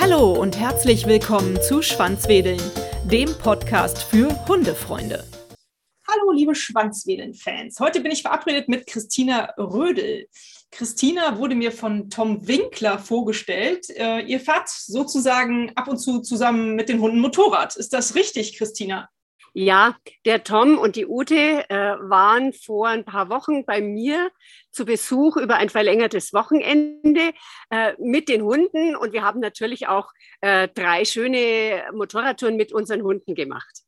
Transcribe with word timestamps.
Hallo 0.00 0.32
und 0.32 0.58
herzlich 0.58 1.06
willkommen 1.06 1.60
zu 1.62 1.82
Schwanzwedeln, 1.82 2.60
dem 3.04 3.32
Podcast 3.38 4.02
für 4.02 4.28
Hundefreunde. 4.48 5.24
Hallo, 6.08 6.32
liebe 6.32 6.56
Schwanzwedeln-Fans. 6.56 7.78
Heute 7.78 8.00
bin 8.00 8.10
ich 8.10 8.22
verabredet 8.22 8.68
mit 8.68 8.86
Christina 8.86 9.54
Rödel. 9.56 10.26
Christina 10.72 11.38
wurde 11.38 11.54
mir 11.54 11.70
von 11.70 12.10
Tom 12.10 12.48
Winkler 12.48 12.98
vorgestellt. 12.98 13.90
Äh, 13.90 14.22
ihr 14.22 14.40
fahrt 14.40 14.68
sozusagen 14.68 15.70
ab 15.76 15.86
und 15.86 15.98
zu 15.98 16.20
zusammen 16.20 16.74
mit 16.74 16.88
den 16.88 17.00
Hunden 17.00 17.20
Motorrad. 17.20 17.76
Ist 17.76 17.92
das 17.92 18.16
richtig, 18.16 18.58
Christina? 18.58 19.08
Ja, 19.52 19.96
der 20.24 20.44
Tom 20.44 20.78
und 20.78 20.96
die 20.96 21.06
Ute 21.06 21.68
äh, 21.68 21.96
waren 22.00 22.52
vor 22.52 22.88
ein 22.88 23.04
paar 23.04 23.28
Wochen 23.30 23.64
bei 23.64 23.80
mir 23.80 24.30
zu 24.70 24.84
Besuch 24.84 25.36
über 25.36 25.56
ein 25.56 25.68
verlängertes 25.68 26.32
Wochenende 26.32 27.32
äh, 27.70 27.94
mit 27.98 28.28
den 28.28 28.42
Hunden 28.42 28.94
und 28.94 29.12
wir 29.12 29.22
haben 29.22 29.40
natürlich 29.40 29.88
auch 29.88 30.12
äh, 30.40 30.68
drei 30.68 31.04
schöne 31.04 31.84
Motorradtouren 31.92 32.56
mit 32.56 32.72
unseren 32.72 33.02
Hunden 33.02 33.34
gemacht. 33.34 33.82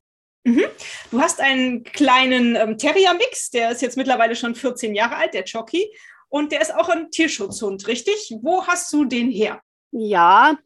Mhm. 0.44 0.64
Du 1.12 1.20
hast 1.20 1.40
einen 1.40 1.84
kleinen 1.84 2.56
ähm, 2.56 2.76
Terrier-Mix, 2.76 3.50
der 3.50 3.70
ist 3.70 3.82
jetzt 3.82 3.96
mittlerweile 3.96 4.34
schon 4.34 4.56
14 4.56 4.94
Jahre 4.94 5.16
alt, 5.16 5.34
der 5.34 5.44
Jockey, 5.44 5.88
und 6.28 6.50
der 6.50 6.62
ist 6.62 6.74
auch 6.74 6.88
ein 6.88 7.10
Tierschutzhund, 7.10 7.86
richtig? 7.86 8.34
Wo 8.42 8.66
hast 8.66 8.92
du 8.92 9.04
den 9.04 9.30
her? 9.30 9.60
Ja, 9.92 10.56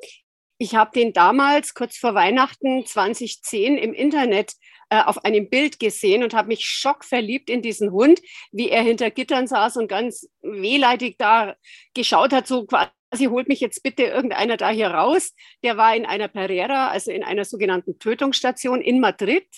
ich 0.59 0.75
habe 0.75 0.93
den 0.95 1.13
damals 1.13 1.75
kurz 1.75 1.99
vor 1.99 2.15
Weihnachten 2.15 2.87
2010 2.87 3.77
im 3.77 3.93
Internet 3.93 4.53
äh, 4.91 5.03
auf 5.03 5.25
einem 5.25 5.51
Bild 5.51 5.81
gesehen 5.81 6.23
und 6.23 6.35
habe 6.35 6.49
mich 6.49 6.65
schockverliebt 6.65 7.51
in 7.51 7.63
diesen 7.63 7.91
Hund, 7.91 8.21
wie 8.53 8.71
er 8.71 8.83
hinter 8.83 9.11
Gittern 9.11 9.47
saß 9.47 9.77
und 9.79 9.89
ganz 9.89 10.29
wehleidig 10.43 11.17
da 11.19 11.57
geschaut 11.95 12.33
hat, 12.33 12.47
so 12.47 12.67
quasi 12.67 13.25
holt 13.25 13.49
mich 13.49 13.61
jetzt 13.61 13.83
bitte 13.83 14.05
irgendeiner 14.05 14.57
da 14.57 14.71
hier 14.71 14.89
raus. 14.89 15.35
Der 15.65 15.77
war 15.77 15.97
in 15.97 16.07
einer 16.07 16.29
Pereira, 16.29 16.89
also 16.89 17.11
in 17.11 17.25
einer 17.25 17.45
sogenannten 17.45 17.99
Tötungsstation 17.99 18.81
in 18.81 19.01
Madrid. 19.01 19.49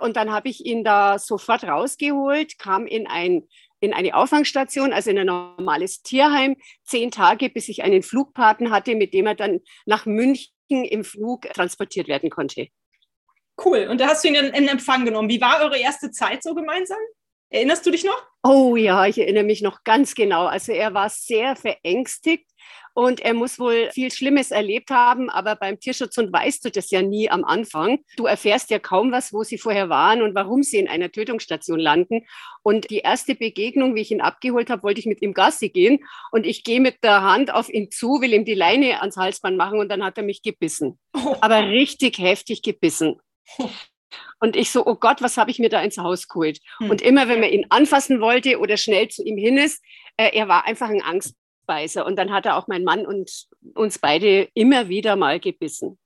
Und 0.00 0.16
dann 0.16 0.32
habe 0.32 0.48
ich 0.48 0.66
ihn 0.66 0.82
da 0.82 1.18
sofort 1.20 1.64
rausgeholt, 1.64 2.58
kam 2.58 2.86
in 2.86 3.06
ein 3.06 3.44
in 3.80 3.92
eine 3.92 4.14
Auffangstation, 4.14 4.94
also 4.94 5.10
in 5.10 5.18
ein 5.18 5.26
normales 5.26 6.02
Tierheim, 6.02 6.56
zehn 6.84 7.10
Tage, 7.10 7.50
bis 7.50 7.68
ich 7.68 7.82
einen 7.82 8.02
Flugpaten 8.02 8.70
hatte, 8.70 8.94
mit 8.94 9.12
dem 9.12 9.26
er 9.26 9.34
dann 9.34 9.60
nach 9.84 10.06
München 10.06 10.50
im 10.70 11.04
Flug 11.04 11.42
transportiert 11.52 12.08
werden 12.08 12.30
konnte. 12.30 12.68
Cool. 13.62 13.86
Und 13.90 14.00
da 14.00 14.08
hast 14.08 14.24
du 14.24 14.28
ihn 14.28 14.34
in, 14.34 14.46
in 14.46 14.68
Empfang 14.68 15.04
genommen. 15.04 15.28
Wie 15.28 15.40
war 15.40 15.60
eure 15.62 15.78
erste 15.78 16.10
Zeit 16.10 16.42
so 16.42 16.54
gemeinsam? 16.54 16.98
Erinnerst 17.50 17.86
du 17.86 17.92
dich 17.92 18.04
noch? 18.04 18.20
Oh 18.42 18.74
ja, 18.74 19.06
ich 19.06 19.16
erinnere 19.16 19.44
mich 19.44 19.62
noch 19.62 19.84
ganz 19.84 20.14
genau. 20.14 20.46
Also 20.46 20.72
er 20.72 20.92
war 20.92 21.08
sehr 21.08 21.54
verängstigt 21.54 22.50
und 22.94 23.20
er 23.20 23.32
muss 23.32 23.58
wohl 23.58 23.90
viel 23.92 24.10
Schlimmes 24.10 24.50
erlebt 24.50 24.90
haben, 24.90 25.30
aber 25.30 25.56
beim 25.56 25.78
Tierschutzhund 25.78 26.32
weißt 26.32 26.64
du 26.64 26.70
das 26.70 26.90
ja 26.90 27.02
nie 27.02 27.30
am 27.30 27.44
Anfang. 27.44 28.00
Du 28.16 28.26
erfährst 28.26 28.70
ja 28.70 28.78
kaum 28.78 29.12
was, 29.12 29.32
wo 29.32 29.44
sie 29.44 29.58
vorher 29.58 29.88
waren 29.88 30.22
und 30.22 30.34
warum 30.34 30.62
sie 30.62 30.78
in 30.78 30.88
einer 30.88 31.12
Tötungsstation 31.12 31.78
landen. 31.78 32.26
Und 32.62 32.90
die 32.90 32.98
erste 32.98 33.34
Begegnung, 33.34 33.94
wie 33.94 34.00
ich 34.00 34.10
ihn 34.10 34.20
abgeholt 34.20 34.68
habe, 34.68 34.82
wollte 34.82 35.00
ich 35.00 35.06
mit 35.06 35.22
ihm 35.22 35.32
Gassi 35.32 35.68
gehen 35.68 36.04
und 36.32 36.46
ich 36.46 36.64
gehe 36.64 36.80
mit 36.80 37.04
der 37.04 37.22
Hand 37.22 37.52
auf 37.54 37.68
ihn 37.68 37.90
zu, 37.90 38.20
will 38.20 38.32
ihm 38.32 38.44
die 38.44 38.54
Leine 38.54 39.00
ans 39.00 39.16
Halsband 39.16 39.56
machen 39.56 39.78
und 39.78 39.88
dann 39.90 40.04
hat 40.04 40.18
er 40.18 40.24
mich 40.24 40.42
gebissen. 40.42 40.98
Oh. 41.14 41.36
Aber 41.40 41.68
richtig 41.68 42.18
heftig 42.18 42.62
gebissen. 42.62 43.20
Und 44.40 44.56
ich 44.56 44.70
so, 44.70 44.86
oh 44.86 44.94
Gott, 44.94 45.22
was 45.22 45.36
habe 45.36 45.50
ich 45.50 45.58
mir 45.58 45.68
da 45.68 45.80
ins 45.80 45.98
Haus 45.98 46.28
geholt? 46.28 46.60
Hm. 46.78 46.90
Und 46.90 47.02
immer, 47.02 47.28
wenn 47.28 47.40
man 47.40 47.50
ihn 47.50 47.66
anfassen 47.70 48.20
wollte 48.20 48.58
oder 48.58 48.76
schnell 48.76 49.08
zu 49.08 49.24
ihm 49.24 49.38
hin 49.38 49.58
ist, 49.58 49.82
äh, 50.16 50.30
er 50.36 50.48
war 50.48 50.66
einfach 50.66 50.88
ein 50.88 51.02
Angstbeißer. 51.02 52.04
Und 52.04 52.16
dann 52.16 52.32
hat 52.32 52.46
er 52.46 52.56
auch 52.56 52.68
mein 52.68 52.84
Mann 52.84 53.06
und 53.06 53.46
uns 53.74 53.98
beide 53.98 54.48
immer 54.54 54.88
wieder 54.88 55.16
mal 55.16 55.40
gebissen. 55.40 55.98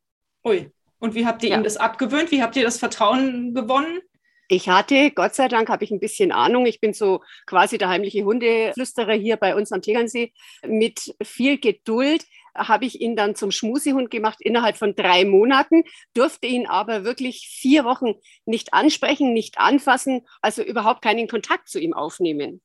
Ui. 0.45 0.71
Und 1.01 1.15
wie 1.15 1.27
habt 1.27 1.43
ihr 1.43 1.51
ja. 1.51 1.57
ihm 1.57 1.65
das 1.65 1.77
abgewöhnt? 1.77 2.31
Wie 2.31 2.43
habt 2.43 2.57
ihr 2.57 2.65
das 2.65 2.79
Vertrauen 2.79 3.55
gewonnen? 3.55 4.01
Ich 4.51 4.69
hatte, 4.69 5.11
Gott 5.11 5.35
sei 5.35 5.47
Dank, 5.49 5.69
habe 5.69 5.85
ich 5.85 5.91
ein 5.91 6.01
bisschen 6.01 6.33
Ahnung. 6.33 6.65
Ich 6.65 6.81
bin 6.81 6.95
so 6.95 7.23
quasi 7.47 7.77
der 7.77 7.91
heimliche 7.91 8.25
Hundeflüsterer 8.25 9.13
hier 9.13 9.37
bei 9.37 9.55
uns 9.55 9.73
am 9.73 9.83
Tegernsee. 9.83 10.33
Mit 10.67 11.15
viel 11.23 11.59
Geduld 11.59 12.25
habe 12.59 12.85
ich 12.85 13.01
ihn 13.01 13.17
dann 13.17 13.35
zum 13.35 13.51
Schmusihund 13.51 14.11
gemacht 14.11 14.39
innerhalb 14.41 14.77
von 14.77 14.95
drei 14.95 15.25
Monaten, 15.25 15.85
durfte 16.15 16.47
ihn 16.47 16.67
aber 16.67 17.05
wirklich 17.05 17.49
vier 17.49 17.85
Wochen 17.85 18.15
nicht 18.45 18.75
ansprechen, 18.75 19.33
nicht 19.33 19.59
anfassen, 19.59 20.27
also 20.43 20.63
überhaupt 20.63 21.03
keinen 21.03 21.29
Kontakt 21.29 21.69
zu 21.69 21.79
ihm 21.79 21.95
aufnehmen. 21.95 22.61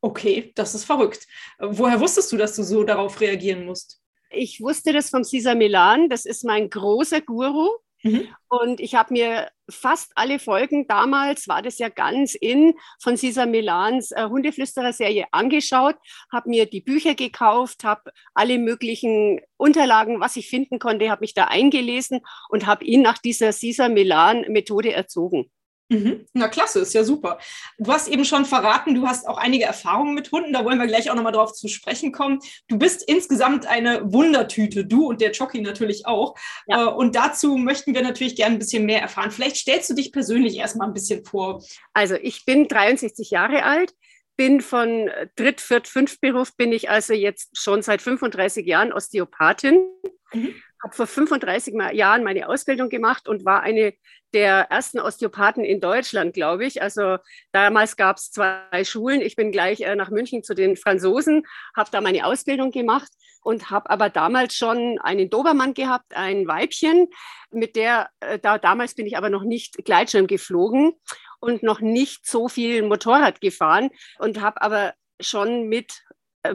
Okay, 0.00 0.52
das 0.54 0.74
ist 0.74 0.84
verrückt. 0.84 1.26
Woher 1.58 2.00
wusstest 2.00 2.30
du, 2.30 2.36
dass 2.36 2.54
du 2.54 2.62
so 2.62 2.84
darauf 2.84 3.20
reagieren 3.20 3.64
musst? 3.64 4.00
Ich 4.30 4.60
wusste 4.60 4.92
das 4.92 5.10
vom 5.10 5.24
Cesar 5.24 5.54
Milan. 5.54 6.08
Das 6.08 6.26
ist 6.26 6.44
mein 6.44 6.70
großer 6.70 7.20
Guru. 7.20 7.70
Mhm. 8.02 8.28
Und 8.48 8.80
ich 8.80 8.94
habe 8.94 9.12
mir 9.12 9.50
fast 9.68 10.12
alle 10.14 10.38
Folgen, 10.38 10.86
damals 10.86 11.48
war 11.48 11.62
das 11.62 11.78
ja 11.78 11.88
ganz 11.88 12.34
in, 12.34 12.74
von 13.02 13.16
Cesar 13.16 13.46
Milans 13.46 14.12
äh, 14.12 14.28
Hundeflüsterer-Serie 14.28 15.26
angeschaut, 15.32 15.96
habe 16.30 16.50
mir 16.50 16.66
die 16.66 16.80
Bücher 16.80 17.14
gekauft, 17.14 17.82
habe 17.84 18.12
alle 18.34 18.58
möglichen 18.58 19.40
Unterlagen, 19.56 20.20
was 20.20 20.36
ich 20.36 20.48
finden 20.48 20.78
konnte, 20.78 21.10
habe 21.10 21.22
mich 21.22 21.34
da 21.34 21.44
eingelesen 21.44 22.20
und 22.48 22.66
habe 22.66 22.84
ihn 22.84 23.02
nach 23.02 23.18
dieser 23.18 23.52
Cesar 23.52 23.88
Milan-Methode 23.88 24.92
erzogen. 24.92 25.50
Mhm. 25.88 26.26
Na 26.32 26.48
klasse, 26.48 26.80
ist 26.80 26.94
ja 26.94 27.04
super. 27.04 27.38
Du 27.78 27.92
hast 27.92 28.08
eben 28.08 28.24
schon 28.24 28.44
verraten, 28.44 28.94
du 28.94 29.06
hast 29.06 29.28
auch 29.28 29.38
einige 29.38 29.64
Erfahrungen 29.64 30.14
mit 30.14 30.32
Hunden, 30.32 30.52
da 30.52 30.64
wollen 30.64 30.78
wir 30.78 30.86
gleich 30.88 31.10
auch 31.10 31.14
nochmal 31.14 31.32
drauf 31.32 31.52
zu 31.52 31.68
sprechen 31.68 32.10
kommen. 32.10 32.40
Du 32.66 32.76
bist 32.76 33.04
insgesamt 33.06 33.66
eine 33.66 34.12
Wundertüte, 34.12 34.84
du 34.84 35.06
und 35.06 35.20
der 35.20 35.30
Jockey 35.30 35.60
natürlich 35.60 36.06
auch. 36.06 36.34
Ja. 36.66 36.86
Äh, 36.86 36.88
und 36.88 37.14
dazu 37.14 37.56
möchten 37.56 37.94
wir 37.94 38.02
natürlich 38.02 38.34
gerne 38.34 38.56
ein 38.56 38.58
bisschen 38.58 38.84
mehr 38.84 39.00
erfahren. 39.00 39.30
Vielleicht 39.30 39.56
stellst 39.56 39.88
du 39.88 39.94
dich 39.94 40.10
persönlich 40.10 40.56
erstmal 40.56 40.88
ein 40.88 40.94
bisschen 40.94 41.24
vor. 41.24 41.62
Also 41.92 42.16
ich 42.16 42.44
bin 42.44 42.66
63 42.66 43.30
Jahre 43.30 43.62
alt, 43.62 43.94
bin 44.36 44.60
von 44.60 45.10
Dritt-, 45.36 45.60
Viert-, 45.60 45.88
Fünft-Beruf, 45.88 46.56
bin 46.56 46.72
ich 46.72 46.90
also 46.90 47.14
jetzt 47.14 47.56
schon 47.58 47.82
seit 47.82 48.02
35 48.02 48.66
Jahren 48.66 48.92
Osteopathin. 48.92 49.88
Mhm 50.32 50.54
habe 50.86 50.94
vor 50.94 51.06
35 51.06 51.74
Jahren 51.92 52.22
meine 52.22 52.48
Ausbildung 52.48 52.88
gemacht 52.88 53.28
und 53.28 53.44
war 53.44 53.62
eine 53.62 53.94
der 54.34 54.70
ersten 54.70 55.00
Osteopathen 55.00 55.64
in 55.64 55.80
Deutschland, 55.80 56.34
glaube 56.34 56.66
ich. 56.66 56.82
Also 56.82 57.16
damals 57.52 57.96
gab 57.96 58.18
es 58.18 58.30
zwei 58.30 58.84
Schulen. 58.84 59.20
Ich 59.20 59.36
bin 59.36 59.50
gleich 59.50 59.80
äh, 59.80 59.96
nach 59.96 60.10
München 60.10 60.42
zu 60.42 60.54
den 60.54 60.76
Franzosen, 60.76 61.44
habe 61.76 61.90
da 61.90 62.00
meine 62.00 62.26
Ausbildung 62.26 62.70
gemacht 62.70 63.10
und 63.42 63.70
habe 63.70 63.88
aber 63.90 64.10
damals 64.10 64.54
schon 64.54 64.98
einen 65.00 65.30
Dobermann 65.30 65.74
gehabt, 65.74 66.14
ein 66.14 66.46
Weibchen, 66.46 67.08
mit 67.50 67.76
der, 67.76 68.10
äh, 68.20 68.38
da, 68.38 68.58
damals 68.58 68.94
bin 68.94 69.06
ich 69.06 69.16
aber 69.16 69.30
noch 69.30 69.44
nicht 69.44 69.84
Gleitschirm 69.84 70.26
geflogen 70.26 70.92
und 71.40 71.62
noch 71.62 71.80
nicht 71.80 72.26
so 72.26 72.48
viel 72.48 72.82
Motorrad 72.82 73.40
gefahren 73.40 73.90
und 74.18 74.40
habe 74.40 74.62
aber 74.62 74.94
schon 75.20 75.68
mit 75.68 76.02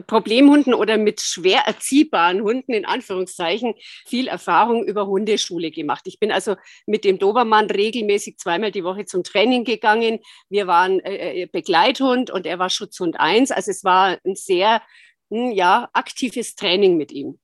Problemhunden 0.00 0.74
oder 0.74 0.96
mit 0.96 1.20
schwer 1.20 1.60
erziehbaren 1.66 2.42
Hunden 2.42 2.72
in 2.72 2.84
Anführungszeichen 2.84 3.74
viel 4.06 4.28
Erfahrung 4.28 4.84
über 4.84 5.06
Hundeschule 5.06 5.70
gemacht. 5.70 6.02
Ich 6.06 6.18
bin 6.18 6.32
also 6.32 6.56
mit 6.86 7.04
dem 7.04 7.18
Dobermann 7.18 7.70
regelmäßig 7.70 8.38
zweimal 8.38 8.70
die 8.70 8.84
Woche 8.84 9.04
zum 9.04 9.24
Training 9.24 9.64
gegangen. 9.64 10.20
Wir 10.48 10.66
waren 10.66 11.00
äh, 11.00 11.42
äh 11.42 11.46
Begleithund 11.46 12.30
und 12.30 12.46
er 12.46 12.58
war 12.58 12.70
Schutzhund 12.70 13.18
1. 13.20 13.50
Also 13.50 13.70
es 13.70 13.84
war 13.84 14.18
ein 14.24 14.34
sehr 14.34 14.82
hm, 15.30 15.52
ja, 15.52 15.90
aktives 15.92 16.54
Training 16.54 16.96
mit 16.96 17.12
ihm. 17.12 17.38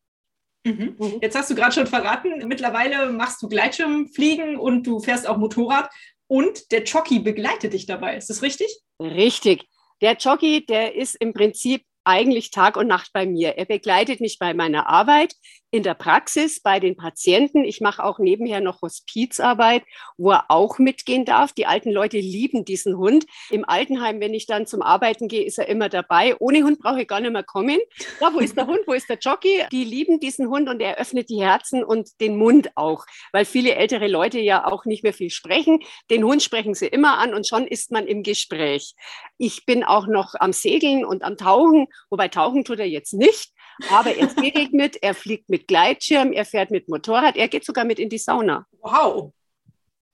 Mhm. 0.65 0.97
mhm. 0.99 1.19
Jetzt 1.21 1.37
hast 1.37 1.51
du 1.51 1.55
gerade 1.55 1.73
schon 1.73 1.87
verraten, 1.87 2.47
mittlerweile 2.47 3.11
machst 3.13 3.43
du 3.43 3.49
Gleitschirmfliegen 3.49 4.57
und 4.57 4.87
du 4.87 5.01
fährst 5.01 5.29
auch 5.29 5.37
Motorrad 5.37 5.91
und 6.29 6.71
der 6.71 6.85
Jockey 6.85 7.19
begleitet 7.19 7.73
dich 7.73 7.87
dabei. 7.87 8.17
Ist 8.17 8.31
das 8.31 8.43
richtig? 8.43 8.69
Richtig. 9.01 9.67
Der 10.01 10.17
Jockey, 10.17 10.65
der 10.65 10.95
ist 10.95 11.17
im 11.17 11.33
Prinzip 11.33 11.85
eigentlich 12.05 12.51
Tag 12.51 12.77
und 12.77 12.87
Nacht 12.87 13.11
bei 13.13 13.27
mir. 13.27 13.59
Er 13.59 13.65
begleitet 13.65 14.21
mich 14.21 14.39
bei 14.39 14.55
meiner 14.55 14.89
Arbeit 14.89 15.35
in 15.71 15.83
der 15.83 15.95
Praxis, 15.95 16.61
bei 16.61 16.81
den 16.81 16.97
Patienten. 16.97 17.65
Ich 17.65 17.81
mache 17.81 18.05
auch 18.05 18.19
nebenher 18.19 18.61
noch 18.61 18.83
Hospizarbeit, 18.83 19.83
wo 20.17 20.31
er 20.31 20.47
auch 20.49 20.79
mitgehen 20.79 21.25
darf. 21.25 21.53
Die 21.53 21.67
alten 21.67 21.91
Leute 21.91 22.19
lieben 22.19 22.65
diesen 22.65 22.97
Hund. 22.97 23.27
Im 23.51 23.69
Altenheim, 23.69 24.21
wenn 24.21 24.35
ich 24.35 24.47
dann 24.47 24.67
zum 24.67 24.83
Arbeiten 24.83 25.29
gehe, 25.29 25.45
ist 25.45 25.59
er 25.59 25.69
immer 25.69 25.89
dabei. 25.89 26.37
Ohne 26.39 26.63
Hund 26.63 26.79
brauche 26.81 27.03
ich 27.03 27.09
gar 27.09 27.21
nicht 27.21 27.33
mehr 27.33 27.43
kommen. 27.43 27.79
Ja, 28.21 28.33
wo 28.33 28.39
ist 28.39 28.57
der 28.57 28.67
Hund? 28.67 28.81
Wo 28.87 28.93
ist 28.93 29.09
der 29.09 29.19
Jockey? 29.19 29.65
Die 29.73 29.85
lieben 29.85 30.21
diesen 30.21 30.49
Hund 30.49 30.69
und 30.69 30.81
er 30.81 30.97
öffnet 30.97 31.31
die 31.31 31.43
Herzen 31.43 31.85
und 31.85 32.21
den 32.21 32.37
Mund 32.37 32.71
auch, 32.77 33.05
weil 33.33 33.45
viele 33.45 33.75
ältere 33.75 34.09
Leute 34.09 34.41
ja 34.41 34.67
auch 34.67 34.85
nicht 34.85 35.03
mehr 35.03 35.13
viel 35.13 35.31
sprechen. 35.31 35.81
Den 36.11 36.25
Hund 36.25 36.43
sprechen 36.43 36.75
sie 36.75 36.87
immer 36.87 37.19
an 37.19 37.35
und 37.35 37.47
schon 37.47 37.67
ist 37.67 37.93
man 37.93 38.07
im 38.07 38.23
Gespräch. 38.23 38.95
Ich 39.37 39.67
bin 39.67 39.85
auch 39.85 40.07
noch 40.07 40.35
am 40.39 40.53
Segeln 40.53 41.05
und 41.05 41.23
am 41.23 41.37
Tauchen 41.37 41.87
Wobei 42.11 42.29
tauchen 42.29 42.65
tut 42.65 42.79
er 42.79 42.89
jetzt 42.89 43.13
nicht, 43.13 43.53
aber 43.91 44.15
er 44.15 44.29
segelt 44.29 44.73
mit, 44.73 45.03
er 45.03 45.15
fliegt 45.15 45.49
mit 45.49 45.69
Gleitschirm, 45.69 46.33
er 46.33 46.45
fährt 46.45 46.71
mit 46.71 46.89
Motorrad, 46.89 47.37
er 47.37 47.49
geht 47.49 47.65
sogar 47.65 47.85
mit 47.85 47.99
in 47.99 48.09
die 48.09 48.19
Sauna. 48.19 48.67
Wow. 48.81 49.33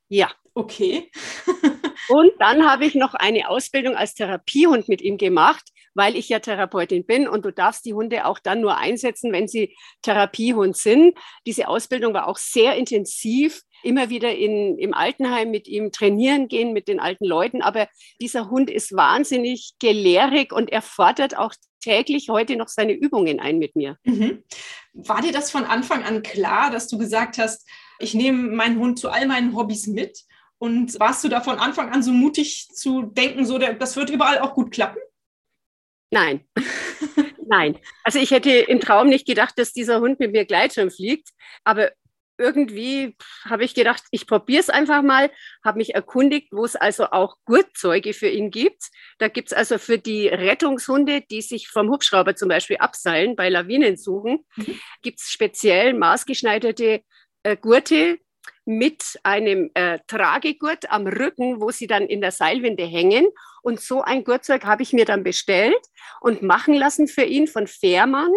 Ja. 0.09 0.31
Okay. 0.55 1.11
Und 2.09 2.31
dann 2.39 2.69
habe 2.69 2.87
ich 2.87 2.95
noch 2.95 3.15
eine 3.15 3.49
Ausbildung 3.49 3.97
als 3.97 4.15
Therapiehund 4.15 4.89
mit 4.89 5.03
ihm 5.03 5.17
gemacht, 5.17 5.65
weil 5.95 6.17
ich 6.17 6.29
ja 6.29 6.39
Therapeutin 6.39 7.07
bin 7.07 7.27
und 7.29 7.45
du 7.45 7.53
darfst 7.53 7.85
die 7.85 7.95
Hunde 7.95 8.27
auch 8.27 8.39
dann 8.39 8.61
nur 8.61 8.77
einsetzen, 8.77 9.33
wenn 9.33 9.49
sie 9.49 9.75
Therapiehund 10.03 10.77
sind. 10.77 11.17
Diese 11.47 11.69
Ausbildung 11.69 12.13
war 12.15 12.29
auch 12.29 12.37
sehr 12.37 12.77
intensiv 12.77 13.63
immer 13.85 14.11
wieder 14.11 14.35
in, 14.35 14.79
im 14.79 14.95
Altenheim 14.95 15.51
mit 15.51 15.69
ihm 15.69 15.93
trainieren 15.93 16.49
gehen, 16.49 16.73
mit 16.73 16.89
den 16.89 17.01
alten 17.01 17.25
Leuten. 17.25 17.63
Aber 17.63 17.89
dieser 18.21 18.51
Hund 18.51 18.71
ist 18.71 18.95
wahnsinnig 18.95 19.75
gelehrig 19.79 20.53
und 20.53 20.71
er 20.71 20.83
fordert 20.83 21.37
auch 21.37 21.55
täglich 21.81 22.29
heute 22.31 22.57
noch 22.57 22.69
seine 22.69 22.93
Übungen 22.93 23.41
ein 23.41 23.59
mit 23.59 23.77
mir. 23.77 23.99
Mhm. 24.05 24.43
War 24.95 25.21
dir 25.21 25.33
das 25.33 25.51
von 25.51 25.65
Anfang 25.65 26.03
an 26.03 26.23
klar, 26.23 26.71
dass 26.71 26.89
du 26.89 26.99
gesagt 26.99 27.39
hast, 27.39 27.69
ich 27.99 28.15
nehme 28.15 28.55
meinen 28.55 28.79
Hund 28.79 28.99
zu 28.99 29.11
all 29.11 29.27
meinen 29.27 29.55
Hobbys 29.55 29.87
mit? 29.87 30.21
Und 30.59 30.99
warst 30.99 31.23
du 31.25 31.29
da 31.29 31.41
von 31.41 31.59
Anfang 31.59 31.91
an 31.91 32.03
so 32.03 32.13
mutig 32.13 32.69
zu 32.73 33.03
denken, 33.03 33.45
so 33.45 33.59
das 33.59 33.97
wird 33.97 34.11
überall 34.11 34.39
auch 34.39 34.55
gut 34.55 34.71
klappen? 34.71 35.01
Nein. 36.11 36.45
Nein. 37.47 37.79
Also 38.03 38.19
ich 38.19 38.31
hätte 38.31 38.51
im 38.51 38.81
Traum 38.81 39.09
nicht 39.09 39.27
gedacht, 39.27 39.59
dass 39.59 39.73
dieser 39.73 40.01
Hund 40.01 40.21
mit 40.21 40.33
mir 40.33 40.45
Gleitschirm 40.47 40.91
fliegt. 40.91 41.31
Aber 41.65 41.93
irgendwie 42.39 43.17
habe 43.45 43.65
ich 43.65 43.75
gedacht, 43.75 44.03
ich 44.11 44.27
probiere 44.27 44.61
es 44.61 44.71
einfach 44.71 45.03
mal, 45.03 45.31
habe 45.65 45.79
mich 45.79 45.95
erkundigt, 45.95 46.49
wo 46.53 46.65
es 46.65 46.77
also 46.77 47.07
auch 47.07 47.37
Gurtzeuge 47.45 48.13
für 48.13 48.29
ihn 48.29 48.51
gibt. 48.51 48.91
Da 49.19 49.29
gibt 49.29 49.49
es 49.49 49.53
also 49.53 49.79
für 49.79 49.99
die 49.99 50.29
Rettungshunde, 50.29 51.23
die 51.23 51.43
sich 51.43 51.69
vom 51.69 51.91
Hubschrauber 51.91 52.35
zum 52.37 52.49
Beispiel 52.49 52.79
abseilen, 52.79 53.37
bei 53.37 53.49
Lawinen 53.49 53.97
suchen, 53.97 54.45
mhm. 54.57 54.81
gibt 55.03 55.21
es 55.21 55.31
speziell 55.31 55.95
maßgeschneiderte 55.95 57.03
äh, 57.43 57.57
Gurte 57.57 58.19
mit 58.67 59.19
einem 59.23 59.71
äh, 59.75 59.99
Tragegurt 60.07 60.91
am 60.91 61.07
Rücken, 61.07 61.61
wo 61.61 61.71
sie 61.71 61.87
dann 61.87 62.07
in 62.07 62.21
der 62.21 62.31
Seilwinde 62.31 62.85
hängen. 62.85 63.27
Und 63.63 63.81
so 63.81 64.03
ein 64.03 64.25
Gurtzeug 64.25 64.65
habe 64.65 64.83
ich 64.83 64.93
mir 64.93 65.05
dann 65.05 65.23
bestellt 65.23 65.81
und 66.21 66.43
machen 66.43 66.75
lassen 66.75 67.07
für 67.07 67.25
ihn 67.25 67.47
von 67.47 67.67
Fährmann 67.67 68.33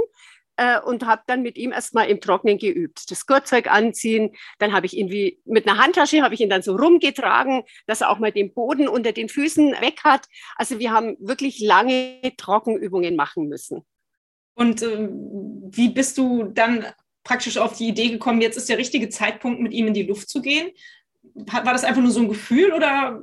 äh, 0.58 0.80
und 0.80 1.06
habe 1.06 1.22
dann 1.28 1.42
mit 1.42 1.58
ihm 1.58 1.72
erstmal 1.72 2.10
im 2.10 2.20
Trocknen 2.20 2.58
geübt. 2.58 3.10
Das 3.10 3.26
Gurtzeug 3.26 3.72
anziehen, 3.72 4.36
dann 4.60 4.74
habe 4.74 4.86
ich 4.86 4.98
ihn 4.98 5.10
wie 5.10 5.40
mit 5.46 5.68
einer 5.68 5.82
Handtasche, 5.82 6.22
habe 6.22 6.34
ich 6.34 6.42
ihn 6.42 6.50
dann 6.50 6.62
so 6.62 6.76
rumgetragen, 6.76 7.64
dass 7.86 8.02
er 8.02 8.10
auch 8.10 8.20
mal 8.20 8.32
den 8.32 8.54
Boden 8.54 8.88
unter 8.88 9.12
den 9.12 9.30
Füßen 9.30 9.74
weg 9.80 10.02
hat. 10.04 10.28
Also 10.56 10.80
wir 10.80 10.92
haben 10.92 11.16
wirklich 11.20 11.60
lange 11.60 12.20
Trockenübungen 12.38 13.16
machen 13.16 13.48
müssen. 13.48 13.86
Und 14.56 14.82
äh, 14.82 15.10
wie 15.10 15.90
bist 15.90 16.18
du 16.18 16.46
dann 16.46 16.86
praktisch 17.24 17.58
auf 17.58 17.78
die 17.78 17.90
Idee 17.90 18.10
gekommen, 18.10 18.42
jetzt 18.42 18.58
ist 18.58 18.70
der 18.70 18.78
richtige 18.78 19.10
Zeitpunkt, 19.10 19.62
mit 19.62 19.74
ihm 19.74 19.88
in 19.88 19.94
die 19.94 20.04
Luft 20.04 20.30
zu 20.30 20.42
gehen? 20.42 20.72
War 21.34 21.74
das 21.74 21.84
einfach 21.84 22.02
nur 22.02 22.12
so 22.12 22.22
ein 22.22 22.30
Gefühl 22.30 22.74
oder 22.74 23.22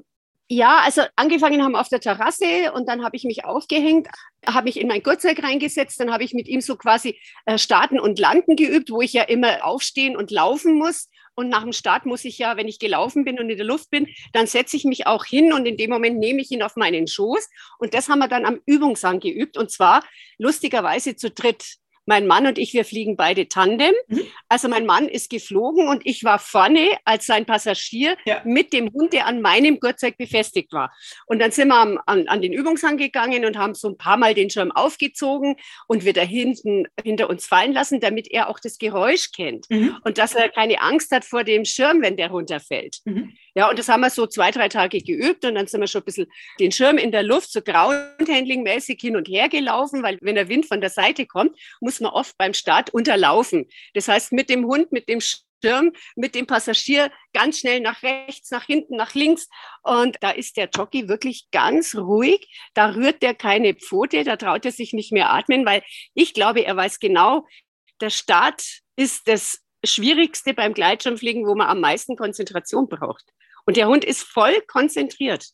ja, 0.48 0.80
also 0.84 1.02
angefangen 1.16 1.62
haben 1.62 1.74
auf 1.74 1.88
der 1.88 2.00
Terrasse 2.00 2.72
und 2.74 2.86
dann 2.88 3.02
habe 3.02 3.16
ich 3.16 3.24
mich 3.24 3.44
aufgehängt, 3.44 4.08
habe 4.46 4.64
mich 4.64 4.78
in 4.78 4.88
mein 4.88 5.02
Gurtzeug 5.02 5.42
reingesetzt, 5.42 5.98
dann 6.00 6.12
habe 6.12 6.22
ich 6.22 6.34
mit 6.34 6.48
ihm 6.48 6.60
so 6.60 6.76
quasi 6.76 7.18
äh, 7.46 7.56
Starten 7.56 7.98
und 7.98 8.18
Landen 8.18 8.54
geübt, 8.56 8.90
wo 8.90 9.00
ich 9.00 9.14
ja 9.14 9.22
immer 9.22 9.64
aufstehen 9.64 10.16
und 10.16 10.30
laufen 10.30 10.78
muss. 10.78 11.08
Und 11.36 11.48
nach 11.48 11.62
dem 11.62 11.72
Start 11.72 12.06
muss 12.06 12.24
ich 12.24 12.38
ja, 12.38 12.56
wenn 12.56 12.68
ich 12.68 12.78
gelaufen 12.78 13.24
bin 13.24 13.40
und 13.40 13.50
in 13.50 13.56
der 13.56 13.66
Luft 13.66 13.90
bin, 13.90 14.06
dann 14.32 14.46
setze 14.46 14.76
ich 14.76 14.84
mich 14.84 15.06
auch 15.06 15.24
hin 15.24 15.52
und 15.52 15.66
in 15.66 15.76
dem 15.76 15.90
Moment 15.90 16.18
nehme 16.18 16.40
ich 16.40 16.50
ihn 16.52 16.62
auf 16.62 16.76
meinen 16.76 17.08
Schoß. 17.08 17.48
Und 17.78 17.94
das 17.94 18.08
haben 18.08 18.20
wir 18.20 18.28
dann 18.28 18.44
am 18.44 18.60
Übungshang 18.66 19.18
geübt 19.18 19.56
und 19.56 19.70
zwar 19.70 20.04
lustigerweise 20.38 21.16
zu 21.16 21.30
dritt 21.30 21.78
mein 22.06 22.26
Mann 22.26 22.46
und 22.46 22.58
ich, 22.58 22.72
wir 22.74 22.84
fliegen 22.84 23.16
beide 23.16 23.48
Tandem. 23.48 23.92
Mhm. 24.08 24.22
Also 24.48 24.68
mein 24.68 24.86
Mann 24.86 25.08
ist 25.08 25.30
geflogen 25.30 25.88
und 25.88 26.02
ich 26.04 26.24
war 26.24 26.38
vorne 26.38 26.96
als 27.04 27.26
sein 27.26 27.46
Passagier 27.46 28.16
ja. 28.24 28.42
mit 28.44 28.72
dem 28.72 28.92
Hund, 28.92 29.12
der 29.12 29.26
an 29.26 29.40
meinem 29.40 29.80
Gurtzeug 29.80 30.16
befestigt 30.16 30.72
war. 30.72 30.94
Und 31.26 31.38
dann 31.38 31.50
sind 31.50 31.68
wir 31.68 31.78
an, 31.78 31.98
an, 32.06 32.28
an 32.28 32.42
den 32.42 32.52
Übungshang 32.52 32.96
gegangen 32.96 33.44
und 33.44 33.56
haben 33.56 33.74
so 33.74 33.88
ein 33.88 33.96
paar 33.96 34.16
Mal 34.16 34.34
den 34.34 34.50
Schirm 34.50 34.70
aufgezogen 34.70 35.56
und 35.88 36.04
wieder 36.04 36.24
hinten 36.24 36.86
hinter 37.02 37.30
uns 37.30 37.46
fallen 37.46 37.72
lassen, 37.72 38.00
damit 38.00 38.30
er 38.30 38.48
auch 38.48 38.60
das 38.60 38.78
Geräusch 38.78 39.32
kennt 39.32 39.66
mhm. 39.70 39.96
und 40.04 40.18
dass 40.18 40.34
er 40.34 40.48
keine 40.48 40.80
Angst 40.80 41.10
hat 41.10 41.24
vor 41.24 41.44
dem 41.44 41.64
Schirm, 41.64 42.02
wenn 42.02 42.16
der 42.16 42.30
runterfällt. 42.30 42.98
Mhm. 43.04 43.32
Ja, 43.54 43.70
und 43.70 43.78
das 43.78 43.88
haben 43.88 44.00
wir 44.00 44.10
so 44.10 44.26
zwei, 44.26 44.50
drei 44.50 44.68
Tage 44.68 45.00
geübt 45.00 45.44
und 45.44 45.54
dann 45.54 45.66
sind 45.68 45.80
wir 45.80 45.86
schon 45.86 46.02
ein 46.02 46.04
bisschen 46.04 46.26
den 46.58 46.72
Schirm 46.72 46.98
in 46.98 47.12
der 47.12 47.22
Luft 47.22 47.52
so 47.52 47.60
groundhandling-mäßig 47.60 49.00
hin 49.00 49.16
und 49.16 49.28
her 49.28 49.48
gelaufen, 49.48 50.02
weil 50.02 50.18
wenn 50.22 50.34
der 50.34 50.48
Wind 50.48 50.66
von 50.66 50.80
der 50.80 50.90
Seite 50.90 51.24
kommt, 51.24 51.56
muss 51.80 52.00
man 52.00 52.12
oft 52.12 52.36
beim 52.36 52.52
Start 52.52 52.90
unterlaufen. 52.90 53.68
Das 53.94 54.08
heißt, 54.08 54.32
mit 54.32 54.50
dem 54.50 54.66
Hund, 54.66 54.90
mit 54.90 55.08
dem 55.08 55.20
Schirm, 55.20 55.92
mit 56.16 56.34
dem 56.34 56.46
Passagier 56.46 57.12
ganz 57.32 57.60
schnell 57.60 57.80
nach 57.80 58.02
rechts, 58.02 58.50
nach 58.50 58.64
hinten, 58.64 58.96
nach 58.96 59.14
links. 59.14 59.48
Und 59.82 60.16
da 60.20 60.30
ist 60.30 60.56
der 60.56 60.68
Jockey 60.74 61.08
wirklich 61.08 61.46
ganz 61.52 61.94
ruhig. 61.94 62.48
Da 62.74 62.90
rührt 62.90 63.22
der 63.22 63.34
keine 63.34 63.74
Pfote, 63.74 64.24
da 64.24 64.36
traut 64.36 64.64
er 64.64 64.72
sich 64.72 64.92
nicht 64.92 65.12
mehr 65.12 65.30
atmen, 65.30 65.64
weil 65.64 65.82
ich 66.14 66.34
glaube, 66.34 66.64
er 66.64 66.76
weiß 66.76 66.98
genau, 66.98 67.46
der 68.00 68.10
Start 68.10 68.80
ist 68.96 69.28
das 69.28 69.63
Schwierigste 69.86 70.54
beim 70.54 70.74
Gleitschirmfliegen, 70.74 71.46
wo 71.46 71.54
man 71.54 71.68
am 71.68 71.80
meisten 71.80 72.16
Konzentration 72.16 72.88
braucht. 72.88 73.24
Und 73.66 73.76
der 73.76 73.88
Hund 73.88 74.04
ist 74.04 74.22
voll 74.22 74.60
konzentriert. 74.66 75.48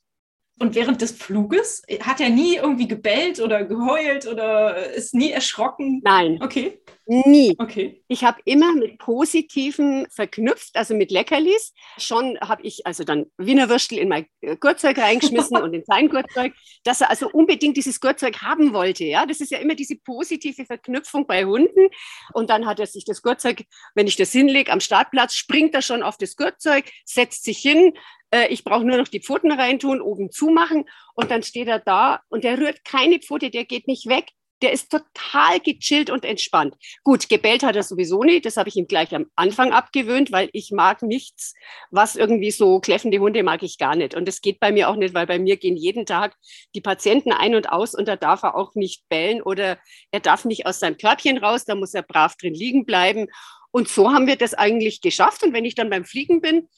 Und 0.60 0.74
während 0.74 1.00
des 1.00 1.12
Fluges 1.12 1.82
hat 2.02 2.20
er 2.20 2.28
nie 2.28 2.56
irgendwie 2.56 2.86
gebellt 2.86 3.40
oder 3.40 3.64
geheult 3.64 4.26
oder 4.26 4.92
ist 4.92 5.14
nie 5.14 5.30
erschrocken? 5.30 6.02
Nein. 6.04 6.38
Okay. 6.42 6.78
Nie. 7.06 7.56
Okay. 7.58 8.04
Ich 8.08 8.24
habe 8.24 8.40
immer 8.44 8.72
mit 8.74 8.98
Positiven 8.98 10.06
verknüpft, 10.10 10.76
also 10.76 10.94
mit 10.94 11.10
Leckerlis. 11.10 11.72
Schon 11.96 12.38
habe 12.40 12.62
ich 12.62 12.86
also 12.86 13.04
dann 13.04 13.26
Wiener 13.38 13.70
Würstel 13.70 13.98
in 13.98 14.08
mein 14.10 14.26
Gurtzeug 14.60 14.98
reingeschmissen 14.98 15.56
und 15.62 15.72
in 15.72 15.82
sein 15.86 16.10
Gurtzeug, 16.10 16.52
dass 16.84 17.00
er 17.00 17.08
also 17.08 17.30
unbedingt 17.30 17.78
dieses 17.78 17.98
Gurtzeug 17.98 18.42
haben 18.42 18.74
wollte. 18.74 19.04
Ja, 19.06 19.24
das 19.24 19.40
ist 19.40 19.50
ja 19.50 19.58
immer 19.58 19.74
diese 19.74 19.96
positive 19.96 20.66
Verknüpfung 20.66 21.26
bei 21.26 21.46
Hunden. 21.46 21.88
Und 22.34 22.50
dann 22.50 22.66
hat 22.66 22.78
er 22.78 22.86
sich 22.86 23.06
das 23.06 23.22
Gurtzeug, 23.22 23.64
wenn 23.94 24.06
ich 24.06 24.16
das 24.16 24.30
hinlege 24.30 24.70
am 24.70 24.80
Startplatz, 24.80 25.34
springt 25.34 25.74
er 25.74 25.82
schon 25.82 26.02
auf 26.02 26.18
das 26.18 26.36
Gurtzeug, 26.36 26.84
setzt 27.06 27.44
sich 27.44 27.58
hin, 27.58 27.94
äh, 28.30 28.48
ich 28.48 28.64
brauche 28.64 28.84
nur 28.84 28.96
noch 28.96 29.08
die 29.08 29.20
Pfoten 29.20 29.52
reintun, 29.52 30.00
oben 30.00 30.30
zumachen 30.30 30.84
und 31.14 31.30
dann 31.30 31.42
steht 31.42 31.68
er 31.68 31.78
da 31.78 32.20
und 32.28 32.44
der 32.44 32.58
rührt 32.58 32.84
keine 32.84 33.18
Pfote, 33.18 33.50
der 33.50 33.64
geht 33.64 33.86
nicht 33.86 34.06
weg. 34.06 34.28
Der 34.62 34.72
ist 34.72 34.90
total 34.90 35.58
gechillt 35.60 36.10
und 36.10 36.26
entspannt. 36.26 36.74
Gut, 37.02 37.30
gebellt 37.30 37.62
hat 37.62 37.76
er 37.76 37.82
sowieso 37.82 38.24
nicht. 38.24 38.44
Das 38.44 38.58
habe 38.58 38.68
ich 38.68 38.76
ihm 38.76 38.86
gleich 38.86 39.14
am 39.14 39.24
Anfang 39.34 39.72
abgewöhnt, 39.72 40.32
weil 40.32 40.50
ich 40.52 40.70
mag 40.70 41.00
nichts, 41.00 41.54
was 41.90 42.14
irgendwie 42.14 42.50
so 42.50 42.78
kläffende 42.78 43.20
Hunde 43.20 43.42
mag 43.42 43.62
ich 43.62 43.78
gar 43.78 43.96
nicht. 43.96 44.14
Und 44.14 44.28
das 44.28 44.42
geht 44.42 44.60
bei 44.60 44.70
mir 44.70 44.90
auch 44.90 44.96
nicht, 44.96 45.14
weil 45.14 45.26
bei 45.26 45.38
mir 45.38 45.56
gehen 45.56 45.78
jeden 45.78 46.04
Tag 46.04 46.36
die 46.74 46.82
Patienten 46.82 47.32
ein 47.32 47.54
und 47.54 47.72
aus 47.72 47.94
und 47.94 48.06
da 48.06 48.16
darf 48.16 48.42
er 48.42 48.54
auch 48.54 48.74
nicht 48.74 49.08
bellen 49.08 49.40
oder 49.40 49.78
er 50.10 50.20
darf 50.20 50.44
nicht 50.44 50.66
aus 50.66 50.78
seinem 50.78 50.98
Körbchen 50.98 51.38
raus, 51.38 51.64
da 51.64 51.74
muss 51.74 51.94
er 51.94 52.02
brav 52.02 52.36
drin 52.36 52.52
liegen 52.52 52.84
bleiben. 52.84 53.28
Und 53.70 53.88
so 53.88 54.12
haben 54.12 54.26
wir 54.26 54.36
das 54.36 54.52
eigentlich 54.52 55.00
geschafft. 55.00 55.42
Und 55.42 55.54
wenn 55.54 55.64
ich 55.64 55.74
dann 55.74 55.88
beim 55.88 56.04
Fliegen 56.04 56.42
bin, 56.42 56.68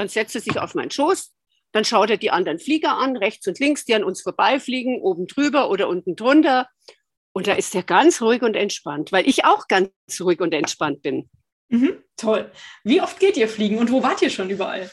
dann 0.00 0.08
setzt 0.08 0.34
er 0.34 0.40
sich 0.40 0.58
auf 0.58 0.74
meinen 0.74 0.90
Schoß, 0.90 1.32
dann 1.72 1.84
schaut 1.84 2.10
er 2.10 2.16
die 2.16 2.30
anderen 2.30 2.58
Flieger 2.58 2.96
an, 2.96 3.16
rechts 3.16 3.46
und 3.46 3.58
links, 3.60 3.84
die 3.84 3.94
an 3.94 4.02
uns 4.02 4.22
vorbeifliegen, 4.22 5.00
oben 5.00 5.26
drüber 5.26 5.70
oder 5.70 5.88
unten 5.88 6.16
drunter. 6.16 6.68
Und 7.32 7.46
da 7.46 7.52
ist 7.52 7.74
er 7.74 7.84
ganz 7.84 8.20
ruhig 8.20 8.42
und 8.42 8.56
entspannt, 8.56 9.12
weil 9.12 9.28
ich 9.28 9.44
auch 9.44 9.68
ganz 9.68 9.90
ruhig 10.20 10.40
und 10.40 10.52
entspannt 10.52 11.02
bin. 11.02 11.30
Mhm, 11.68 12.02
toll. 12.16 12.50
Wie 12.82 13.00
oft 13.00 13.20
geht 13.20 13.36
ihr 13.36 13.48
fliegen 13.48 13.78
und 13.78 13.92
wo 13.92 14.02
wart 14.02 14.20
ihr 14.22 14.30
schon 14.30 14.50
überall? 14.50 14.90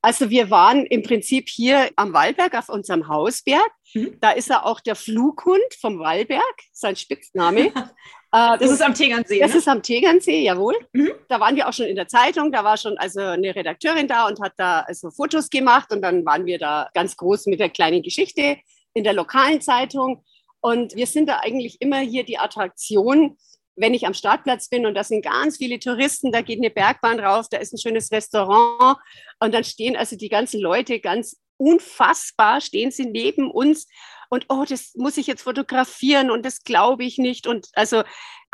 Also 0.00 0.30
wir 0.30 0.50
waren 0.50 0.86
im 0.86 1.02
Prinzip 1.02 1.48
hier 1.48 1.90
am 1.96 2.12
Wallberg 2.12 2.54
auf 2.54 2.68
unserem 2.68 3.08
Hausberg. 3.08 3.70
Mhm. 3.94 4.16
Da 4.20 4.30
ist 4.30 4.50
er 4.50 4.64
auch 4.64 4.80
der 4.80 4.94
Flughund 4.94 5.74
vom 5.80 5.98
Wallberg, 5.98 6.42
sein 6.72 6.96
Spitzname. 6.96 7.72
Äh, 8.30 8.58
das 8.58 8.70
ist 8.70 8.82
am 8.82 8.92
Tegernsee. 8.92 9.40
Das 9.40 9.52
ne? 9.52 9.56
ist 9.56 9.68
am 9.68 9.82
Tegernsee, 9.82 10.42
jawohl. 10.42 10.74
Mhm. 10.92 11.12
Da 11.30 11.40
waren 11.40 11.56
wir 11.56 11.66
auch 11.66 11.72
schon 11.72 11.86
in 11.86 11.96
der 11.96 12.08
Zeitung. 12.08 12.52
Da 12.52 12.62
war 12.62 12.76
schon 12.76 12.98
also 12.98 13.20
eine 13.20 13.56
Redakteurin 13.56 14.06
da 14.06 14.26
und 14.26 14.38
hat 14.42 14.52
da 14.58 14.80
also 14.80 15.10
Fotos 15.10 15.48
gemacht. 15.48 15.90
Und 15.92 16.02
dann 16.02 16.26
waren 16.26 16.44
wir 16.44 16.58
da 16.58 16.90
ganz 16.92 17.16
groß 17.16 17.46
mit 17.46 17.58
der 17.58 17.70
kleinen 17.70 18.02
Geschichte 18.02 18.58
in 18.92 19.02
der 19.02 19.14
lokalen 19.14 19.62
Zeitung. 19.62 20.24
Und 20.60 20.94
wir 20.94 21.06
sind 21.06 21.26
da 21.26 21.38
eigentlich 21.38 21.80
immer 21.80 22.00
hier 22.00 22.22
die 22.22 22.38
Attraktion, 22.38 23.38
wenn 23.78 23.94
ich 23.94 24.06
am 24.06 24.14
Startplatz 24.14 24.68
bin 24.68 24.86
und 24.86 24.94
da 24.94 25.04
sind 25.04 25.24
ganz 25.24 25.56
viele 25.56 25.78
Touristen, 25.78 26.32
da 26.32 26.42
geht 26.42 26.58
eine 26.58 26.70
Bergbahn 26.70 27.20
rauf, 27.20 27.46
da 27.50 27.58
ist 27.58 27.72
ein 27.72 27.78
schönes 27.78 28.10
Restaurant 28.10 28.98
und 29.40 29.54
dann 29.54 29.64
stehen 29.64 29.96
also 29.96 30.16
die 30.16 30.28
ganzen 30.28 30.60
Leute 30.60 31.00
ganz 31.00 31.36
unfassbar, 31.56 32.60
stehen 32.60 32.90
sie 32.90 33.06
neben 33.06 33.50
uns 33.50 33.86
und 34.30 34.46
oh, 34.48 34.64
das 34.68 34.94
muss 34.94 35.16
ich 35.16 35.26
jetzt 35.26 35.42
fotografieren 35.42 36.30
und 36.30 36.44
das 36.44 36.62
glaube 36.62 37.04
ich 37.04 37.18
nicht. 37.18 37.46
Und 37.46 37.68
also 37.72 38.02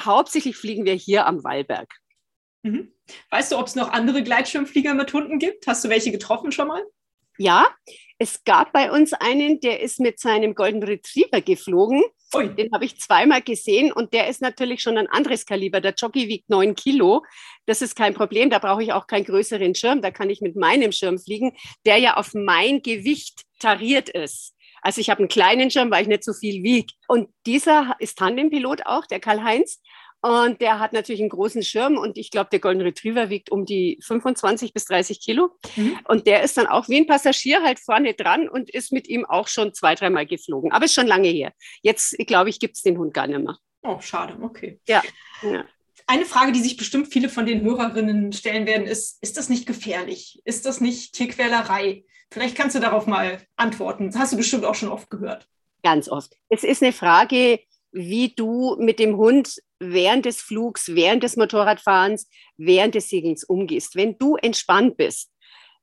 hauptsächlich 0.03 0.57
fliegen 0.57 0.85
wir 0.85 0.95
hier 0.95 1.27
am 1.27 1.43
Wallberg. 1.43 1.93
Mhm. 2.63 2.93
Weißt 3.31 3.53
du, 3.53 3.59
ob 3.59 3.67
es 3.67 3.75
noch 3.75 3.91
andere 3.91 4.23
Gleitschirmflieger 4.23 4.95
mit 4.95 5.13
Hunden 5.13 5.39
gibt? 5.39 5.67
Hast 5.67 5.85
du 5.85 5.89
welche 5.89 6.13
getroffen 6.13 6.53
schon 6.53 6.69
mal? 6.69 6.83
Ja, 7.37 7.67
es 8.19 8.45
gab 8.45 8.73
bei 8.73 8.93
uns 8.93 9.13
einen, 9.13 9.61
der 9.61 9.81
ist 9.81 10.01
mit 10.01 10.21
seinem 10.21 10.55
Golden 10.55 10.83
Retriever 10.83 11.41
geflogen. 11.41 12.03
Ui. 12.35 12.55
Den 12.55 12.73
habe 12.73 12.85
ich 12.85 12.99
zweimal 12.99 13.43
gesehen 13.43 13.93
und 13.93 14.13
der 14.13 14.29
ist 14.29 14.41
natürlich 14.41 14.83
schon 14.83 14.99
ein 14.99 15.07
anderes 15.09 15.47
Kaliber. 15.47 15.81
Der 15.81 15.95
Jockey 15.97 16.29
wiegt 16.29 16.49
neun 16.49 16.75
Kilo. 16.75 17.25
Das 17.67 17.83
ist 17.83 17.97
kein 17.97 18.15
Problem. 18.15 18.51
Da 18.51 18.59
brauche 18.59 18.83
ich 18.83 18.93
auch 18.93 19.07
keinen 19.07 19.25
größeren 19.25 19.75
Schirm. 19.75 20.01
Da 20.01 20.11
kann 20.11 20.31
ich 20.31 20.41
mit 20.41 20.57
meinem 20.57 20.93
Schirm 20.93 21.19
fliegen, 21.19 21.57
der 21.87 21.99
ja 21.99 22.17
auf 22.17 22.35
mein 22.35 22.83
Gewicht 22.83 23.43
tariert 23.59 24.09
ist. 24.09 24.55
Also 24.83 25.01
ich 25.01 25.11
habe 25.11 25.21
einen 25.21 25.29
kleinen 25.29 25.71
Schirm, 25.71 25.91
weil 25.91 26.03
ich 26.03 26.09
nicht 26.09 26.25
so 26.25 26.35
viel 26.35 26.63
wiege. 26.63 26.93
Und 27.09 27.31
dieser 27.47 27.97
ist 28.01 28.19
Tandempilot 28.19 28.87
auch, 28.87 29.07
der 29.07 29.19
Karl-Heinz. 29.19 29.81
Und 30.25 30.63
der 30.63 30.79
hat 30.79 30.95
natürlich 30.95 31.21
einen 31.21 31.29
großen 31.29 31.63
Schirm 31.63 31.99
und 31.99 32.17
ich 32.17 32.31
glaube, 32.31 32.49
der 32.51 32.59
Golden 32.59 32.81
Retriever 32.81 33.29
wiegt 33.29 33.51
um 33.53 33.67
die 33.67 33.99
25 34.01 34.73
bis 34.73 34.87
30 34.87 35.21
Kilo. 35.21 35.51
Mhm. 35.77 35.99
Und 36.09 36.27
der 36.27 36.43
ist 36.43 36.57
dann 36.57 36.67
auch 36.67 36.89
wie 36.89 36.97
ein 36.97 37.07
Passagier 37.07 37.63
halt 37.63 37.79
vorne 37.79 38.15
dran 38.15 38.49
und 38.49 38.71
ist 38.71 38.91
mit 38.91 39.07
ihm 39.07 39.27
auch 39.27 39.49
schon 39.49 39.75
zwei, 39.75 39.95
dreimal 39.95 40.25
geflogen. 40.25 40.73
Aber 40.73 40.87
ist 40.87 40.95
schon 40.95 41.07
lange 41.07 41.29
her. 41.29 41.53
Jetzt, 41.83 42.17
glaube 42.27 42.49
ich, 42.49 42.59
gibt 42.59 42.77
es 42.77 42.83
den 42.83 42.97
Hund 42.97 43.13
gar 43.13 43.27
nicht 43.27 43.39
mehr. 43.39 43.59
Oh, 43.83 44.01
schade, 44.01 44.39
okay. 44.41 44.81
Ja. 44.89 45.03
ja. 45.43 45.67
Eine 46.07 46.25
Frage, 46.25 46.53
die 46.53 46.61
sich 46.61 46.79
bestimmt 46.79 47.09
viele 47.09 47.29
von 47.29 47.45
den 47.45 47.61
Hörerinnen 47.61 48.33
stellen 48.33 48.67
werden, 48.67 48.87
ist, 48.87 49.23
ist 49.23 49.37
das 49.37 49.51
nicht 49.51 49.67
gefährlich? 49.67 50.41
Ist 50.47 50.65
das 50.65 50.81
nicht 50.81 51.13
Tierquälerei? 51.13 52.07
Vielleicht 52.31 52.57
kannst 52.57 52.75
du 52.75 52.81
darauf 52.81 53.07
mal 53.07 53.43
antworten. 53.57 54.07
Das 54.07 54.19
hast 54.19 54.33
du 54.33 54.39
bestimmt 54.39 54.65
auch 54.65 54.75
schon 54.75 54.89
oft 54.89 55.11
gehört. 55.11 55.47
Ganz 55.83 56.09
oft. 56.09 56.35
Es 56.49 56.65
ist 56.65 56.83
eine 56.83 56.95
Frage, 56.95 57.61
wie 57.95 58.35
du 58.35 58.77
mit 58.79 58.99
dem 58.99 59.17
Hund 59.17 59.63
während 59.79 60.27
des 60.27 60.41
Flugs, 60.41 60.95
während 60.95 61.23
des 61.23 61.37
Motorradfahrens, 61.37 62.29
während 62.57 62.95
des 62.95 63.09
Segelns 63.09 63.45
umgehst. 63.45 63.95
Wenn 63.95 64.19
du 64.19 64.37
entspannt 64.37 64.97
bist, 64.97 65.31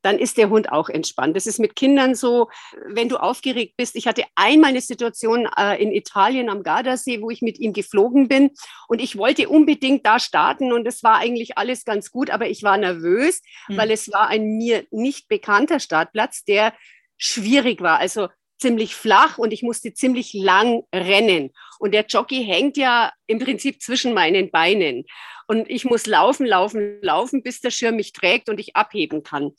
dann 0.01 0.18
ist 0.18 0.38
der 0.38 0.50
Hund 0.50 0.72
auch 0.72 0.89
entspannt. 0.89 1.36
Das 1.36 1.46
ist 1.46 1.60
mit 1.60 1.75
Kindern 1.75 2.15
so, 2.15 2.50
wenn 2.88 3.08
du 3.08 3.18
aufgeregt 3.18 3.75
bist. 3.77 3.96
Ich 3.96 4.08
hatte 4.08 4.24
einmal 4.36 4.72
eine 4.72 4.82
Situation 4.82 5.48
äh, 5.58 5.82
in 5.82 5.91
Italien 5.91 6.50
am 6.50 6.63
Gardasee, 6.63 7.22
wo 7.22 7.30
ich 7.30 7.41
mit 7.41 7.60
ihm 7.60 7.72
geflogen 7.72 8.27
bin 8.27 8.51
und 8.88 9.00
ich 9.00 9.18
wollte 9.18 9.48
unbedingt 9.48 10.06
da 10.06 10.20
starten 10.20 10.74
und 10.74 10.88
es 10.88 11.03
war 11.03 11.18
eigentlich 11.18 11.58
alles 11.58 11.86
ganz 11.86 12.12
gut, 12.12 12.30
aber 12.30 12.50
ich 12.50 12.63
war 12.63 12.77
nervös, 12.77 13.41
mhm. 13.68 13.77
weil 13.77 13.91
es 13.91 14.12
war 14.12 14.27
ein 14.27 14.58
mir 14.58 14.86
nicht 14.91 15.27
bekannter 15.27 15.80
Startplatz, 15.80 16.44
der 16.44 16.74
schwierig 17.18 17.82
war. 17.82 18.00
Also 18.00 18.27
ziemlich 18.60 18.96
flach 18.96 19.38
und 19.38 19.51
ich 19.53 19.63
musste 19.63 19.94
ziemlich 19.94 20.34
lang 20.34 20.84
rennen. 20.94 21.51
Und 21.82 21.94
der 21.94 22.06
Jockey 22.06 22.46
hängt 22.46 22.78
ja 22.78 23.12
im 23.26 23.40
Prinzip 23.40 23.82
zwischen 23.82 24.14
meinen 24.14 24.52
Beinen. 24.52 25.04
Und 25.48 25.68
ich 25.68 25.84
muss 25.84 26.06
laufen, 26.06 26.46
laufen, 26.46 27.02
laufen, 27.02 27.42
bis 27.42 27.60
der 27.60 27.72
Schirm 27.72 27.96
mich 27.96 28.14
trägt 28.14 28.50
und 28.50 28.60
ich 28.60 28.76
abheben 28.76 29.24
kann. 29.24 29.52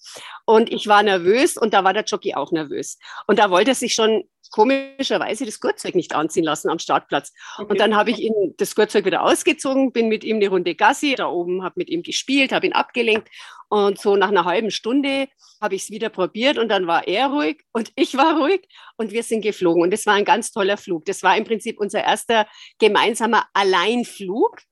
Und 0.45 0.73
ich 0.73 0.87
war 0.87 1.03
nervös 1.03 1.57
und 1.57 1.75
da 1.75 1.83
war 1.83 1.93
der 1.93 2.05
Jockey 2.05 2.35
auch 2.35 2.53
nervös. 2.53 2.97
Und 3.27 3.41
da 3.41 3.51
wollte 3.51 3.73
er 3.73 3.75
sich 3.75 3.95
schon 3.95 4.23
komischerweise 4.53 5.45
das 5.45 5.59
Gurtzeug 5.59 5.97
nicht 5.97 6.15
anziehen 6.15 6.45
lassen 6.45 6.71
am 6.71 6.79
Startplatz. 6.79 7.33
Okay. 7.59 7.71
Und 7.71 7.81
dann 7.81 7.97
habe 7.97 8.11
ich 8.11 8.21
ihn 8.21 8.55
das 8.59 8.77
Gurtzeug 8.77 9.05
wieder 9.05 9.23
ausgezogen, 9.23 9.93
bin 9.93 10.09
mit 10.09 10.23
ihm 10.23 10.37
eine 10.37 10.49
Runde 10.49 10.77
Gassi 10.77 11.15
da 11.17 11.27
oben, 11.27 11.65
habe 11.65 11.75
mit 11.77 11.91
ihm 11.91 12.03
gespielt, 12.03 12.53
habe 12.53 12.67
ihn 12.67 12.73
abgelenkt. 12.73 13.29
Und 13.69 13.99
so 13.99 14.17
nach 14.17 14.29
einer 14.29 14.45
halben 14.45 14.71
Stunde 14.71 15.29
habe 15.61 15.75
ich 15.75 15.85
es 15.85 15.91
wieder 15.91 16.11
probiert 16.11 16.59
und 16.59 16.69
dann 16.69 16.87
war 16.87 17.09
er 17.09 17.29
ruhig 17.29 17.63
und 17.73 17.91
ich 17.97 18.17
war 18.17 18.39
ruhig 18.39 18.69
und 18.97 19.13
wir 19.13 19.23
sind 19.23 19.41
geflogen. 19.41 19.83
Und 19.83 19.91
das 19.93 20.05
war 20.05 20.15
ein 20.15 20.27
ganz 20.27 20.53
toller 20.53 20.77
Flug. 20.77 21.07
Das 21.07 21.23
war 21.23 21.37
im 21.37 21.45
Prinzip 21.45 21.81
unser 21.81 22.01
erster 22.13 22.47
gemeinsamer 22.79 23.47
Alleinflug 23.55 24.63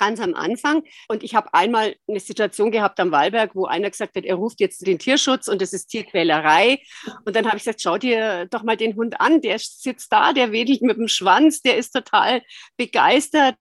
ganz 0.00 0.18
am 0.18 0.34
Anfang. 0.34 0.82
Und 1.08 1.22
ich 1.22 1.34
habe 1.34 1.52
einmal 1.52 1.94
eine 2.08 2.20
Situation 2.20 2.70
gehabt 2.70 2.98
am 3.00 3.12
Wallberg, 3.12 3.54
wo 3.54 3.66
einer 3.66 3.90
gesagt 3.90 4.16
hat, 4.16 4.24
er 4.24 4.36
ruft 4.36 4.58
jetzt 4.58 4.86
den 4.86 4.98
Tierschutz 4.98 5.46
und 5.46 5.60
das 5.60 5.74
ist 5.74 5.88
Tierquälerei. 5.88 6.80
Und 7.26 7.36
dann 7.36 7.46
habe 7.46 7.58
ich 7.58 7.64
gesagt, 7.64 7.82
schau 7.82 7.98
dir 7.98 8.46
doch 8.46 8.62
mal 8.62 8.78
den 8.78 8.96
Hund 8.96 9.20
an, 9.20 9.42
der 9.42 9.58
sitzt 9.58 10.10
da, 10.10 10.32
der 10.32 10.52
wedelt 10.52 10.80
mit 10.80 10.96
dem 10.96 11.08
Schwanz, 11.08 11.60
der 11.60 11.76
ist 11.76 11.92
total 11.92 12.42
begeistert. 12.78 13.56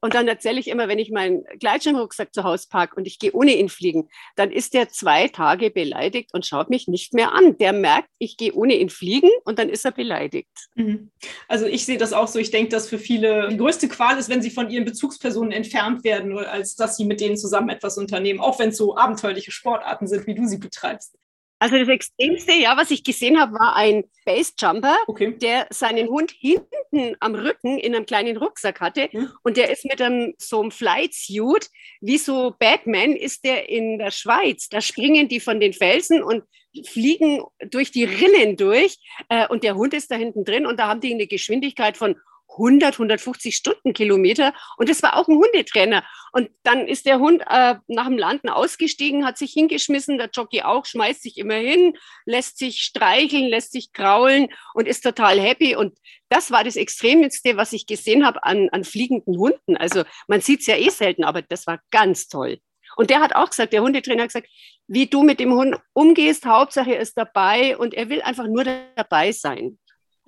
Und 0.00 0.14
dann 0.14 0.28
erzähle 0.28 0.60
ich 0.60 0.68
immer, 0.68 0.88
wenn 0.88 0.98
ich 0.98 1.10
meinen 1.10 1.44
Gleitschirmrucksack 1.58 2.32
zu 2.32 2.44
Hause 2.44 2.68
parke 2.70 2.94
und 2.96 3.06
ich 3.06 3.18
gehe 3.18 3.32
ohne 3.32 3.56
ihn 3.56 3.68
fliegen, 3.68 4.08
dann 4.36 4.52
ist 4.52 4.74
der 4.74 4.88
zwei 4.88 5.28
Tage 5.28 5.70
beleidigt 5.70 6.30
und 6.32 6.46
schaut 6.46 6.70
mich 6.70 6.86
nicht 6.86 7.14
mehr 7.14 7.32
an. 7.32 7.58
Der 7.58 7.72
merkt, 7.72 8.08
ich 8.18 8.36
gehe 8.36 8.52
ohne 8.52 8.74
ihn 8.76 8.90
fliegen 8.90 9.30
und 9.44 9.58
dann 9.58 9.68
ist 9.68 9.84
er 9.84 9.92
beleidigt. 9.92 10.48
Mhm. 10.76 11.10
Also 11.48 11.66
ich 11.66 11.84
sehe 11.84 11.98
das 11.98 12.12
auch 12.12 12.28
so. 12.28 12.38
Ich 12.38 12.50
denke, 12.50 12.70
dass 12.70 12.88
für 12.88 12.98
viele 12.98 13.48
die 13.48 13.56
größte 13.56 13.88
Qual 13.88 14.18
ist, 14.18 14.28
wenn 14.28 14.42
sie 14.42 14.50
von 14.50 14.70
ihren 14.70 14.84
Bezugspersonen 14.84 15.52
entfernt 15.52 16.04
werden, 16.04 16.36
als 16.38 16.76
dass 16.76 16.96
sie 16.96 17.04
mit 17.04 17.20
denen 17.20 17.36
zusammen 17.36 17.68
etwas 17.68 17.98
unternehmen, 17.98 18.40
auch 18.40 18.58
wenn 18.58 18.70
es 18.70 18.76
so 18.76 18.96
abenteuerliche 18.96 19.50
Sportarten 19.50 20.06
sind, 20.06 20.26
wie 20.26 20.34
du 20.34 20.46
sie 20.46 20.58
betreibst. 20.58 21.16
Also 21.58 21.76
das 21.76 21.88
Extremste, 21.88 22.52
ja, 22.52 22.76
was 22.76 22.90
ich 22.90 23.02
gesehen 23.02 23.40
habe, 23.40 23.54
war 23.54 23.74
ein 23.74 24.04
Basejumper, 24.24 24.96
okay. 25.06 25.36
der 25.36 25.66
seinen 25.70 26.08
Hund 26.08 26.30
hinten 26.30 27.16
am 27.18 27.34
Rücken 27.34 27.78
in 27.78 27.94
einem 27.94 28.06
kleinen 28.06 28.36
Rucksack 28.36 28.80
hatte 28.80 29.08
mhm. 29.12 29.30
und 29.42 29.56
der 29.56 29.70
ist 29.70 29.84
mit 29.84 30.00
einem 30.00 30.34
so 30.38 30.60
einem 30.60 30.70
Flight 30.70 31.14
Suit, 31.14 31.68
wie 32.00 32.18
so 32.18 32.54
Batman 32.58 33.16
ist 33.16 33.44
der 33.44 33.68
in 33.68 33.98
der 33.98 34.12
Schweiz. 34.12 34.68
Da 34.68 34.80
springen 34.80 35.28
die 35.28 35.40
von 35.40 35.58
den 35.58 35.72
Felsen 35.72 36.22
und 36.22 36.44
fliegen 36.86 37.42
durch 37.70 37.90
die 37.90 38.04
Rinnen 38.04 38.56
durch 38.56 38.98
äh, 39.28 39.48
und 39.48 39.64
der 39.64 39.74
Hund 39.74 39.94
ist 39.94 40.10
da 40.10 40.16
hinten 40.16 40.44
drin 40.44 40.66
und 40.66 40.78
da 40.78 40.88
haben 40.88 41.00
die 41.00 41.12
eine 41.12 41.26
Geschwindigkeit 41.26 41.96
von 41.96 42.16
100, 42.50 42.94
150 42.94 43.54
Stundenkilometer 43.54 44.54
und 44.76 44.88
das 44.88 45.02
war 45.02 45.16
auch 45.16 45.28
ein 45.28 45.36
Hundetrainer. 45.36 46.04
Und 46.32 46.50
dann 46.62 46.86
ist 46.86 47.06
der 47.06 47.18
Hund 47.18 47.42
äh, 47.48 47.76
nach 47.86 48.06
dem 48.06 48.18
Landen 48.18 48.48
ausgestiegen, 48.48 49.24
hat 49.24 49.38
sich 49.38 49.52
hingeschmissen, 49.52 50.18
der 50.18 50.30
Jockey 50.32 50.62
auch, 50.62 50.84
schmeißt 50.84 51.22
sich 51.22 51.38
immer 51.38 51.54
hin, 51.54 51.96
lässt 52.26 52.58
sich 52.58 52.82
streicheln, 52.82 53.46
lässt 53.46 53.72
sich 53.72 53.92
kraulen 53.92 54.48
und 54.74 54.88
ist 54.88 55.02
total 55.02 55.40
happy. 55.40 55.76
Und 55.76 55.98
das 56.28 56.50
war 56.50 56.64
das 56.64 56.76
Extremste, 56.76 57.56
was 57.56 57.72
ich 57.72 57.86
gesehen 57.86 58.26
habe 58.26 58.44
an, 58.44 58.68
an 58.70 58.84
fliegenden 58.84 59.38
Hunden. 59.38 59.76
Also 59.76 60.04
man 60.26 60.40
sieht 60.40 60.60
es 60.60 60.66
ja 60.66 60.76
eh 60.76 60.90
selten, 60.90 61.24
aber 61.24 61.42
das 61.42 61.66
war 61.66 61.80
ganz 61.90 62.28
toll. 62.28 62.58
Und 62.96 63.10
der 63.10 63.20
hat 63.20 63.34
auch 63.34 63.50
gesagt, 63.50 63.72
der 63.72 63.82
Hundetrainer 63.82 64.22
hat 64.22 64.30
gesagt, 64.30 64.48
wie 64.86 65.06
du 65.06 65.22
mit 65.22 65.38
dem 65.38 65.52
Hund 65.52 65.76
umgehst, 65.92 66.46
Hauptsache 66.46 66.94
er 66.94 67.00
ist 67.00 67.16
dabei 67.16 67.76
und 67.76 67.94
er 67.94 68.08
will 68.08 68.22
einfach 68.22 68.46
nur 68.46 68.64
dabei 68.96 69.32
sein. 69.32 69.78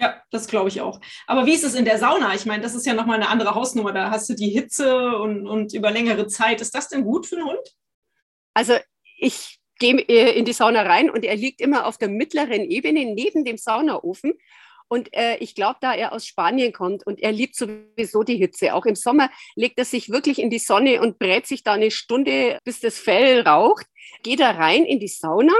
Ja, 0.00 0.22
das 0.30 0.46
glaube 0.46 0.70
ich 0.70 0.80
auch. 0.80 0.98
Aber 1.26 1.44
wie 1.44 1.52
ist 1.52 1.62
es 1.62 1.74
in 1.74 1.84
der 1.84 1.98
Sauna? 1.98 2.34
Ich 2.34 2.46
meine, 2.46 2.62
das 2.62 2.74
ist 2.74 2.86
ja 2.86 2.94
nochmal 2.94 3.16
eine 3.16 3.28
andere 3.28 3.54
Hausnummer. 3.54 3.92
Da 3.92 4.10
hast 4.10 4.30
du 4.30 4.34
die 4.34 4.48
Hitze 4.48 5.18
und, 5.18 5.46
und 5.46 5.74
über 5.74 5.90
längere 5.90 6.26
Zeit. 6.26 6.62
Ist 6.62 6.74
das 6.74 6.88
denn 6.88 7.04
gut 7.04 7.26
für 7.26 7.36
einen 7.36 7.46
Hund? 7.46 7.76
Also 8.54 8.76
ich 9.18 9.60
gehe 9.78 9.96
äh, 10.08 10.38
in 10.38 10.46
die 10.46 10.54
Sauna 10.54 10.82
rein 10.82 11.10
und 11.10 11.22
er 11.22 11.36
liegt 11.36 11.60
immer 11.60 11.86
auf 11.86 11.98
der 11.98 12.08
mittleren 12.08 12.62
Ebene 12.62 13.12
neben 13.12 13.44
dem 13.44 13.58
Saunaofen. 13.58 14.32
Und 14.88 15.12
äh, 15.12 15.36
ich 15.36 15.54
glaube, 15.54 15.76
da 15.82 15.92
er 15.92 16.14
aus 16.14 16.26
Spanien 16.26 16.72
kommt 16.72 17.06
und 17.06 17.20
er 17.20 17.30
liebt 17.30 17.54
sowieso 17.54 18.22
die 18.22 18.36
Hitze. 18.36 18.74
Auch 18.74 18.86
im 18.86 18.96
Sommer 18.96 19.30
legt 19.54 19.78
er 19.78 19.84
sich 19.84 20.08
wirklich 20.08 20.38
in 20.38 20.48
die 20.48 20.58
Sonne 20.58 21.02
und 21.02 21.18
brät 21.18 21.46
sich 21.46 21.62
da 21.62 21.74
eine 21.74 21.90
Stunde, 21.90 22.58
bis 22.64 22.80
das 22.80 22.98
Fell 22.98 23.42
raucht. 23.42 23.86
Geht 24.22 24.40
er 24.40 24.58
rein 24.58 24.86
in 24.86 24.98
die 24.98 25.08
Sauna 25.08 25.52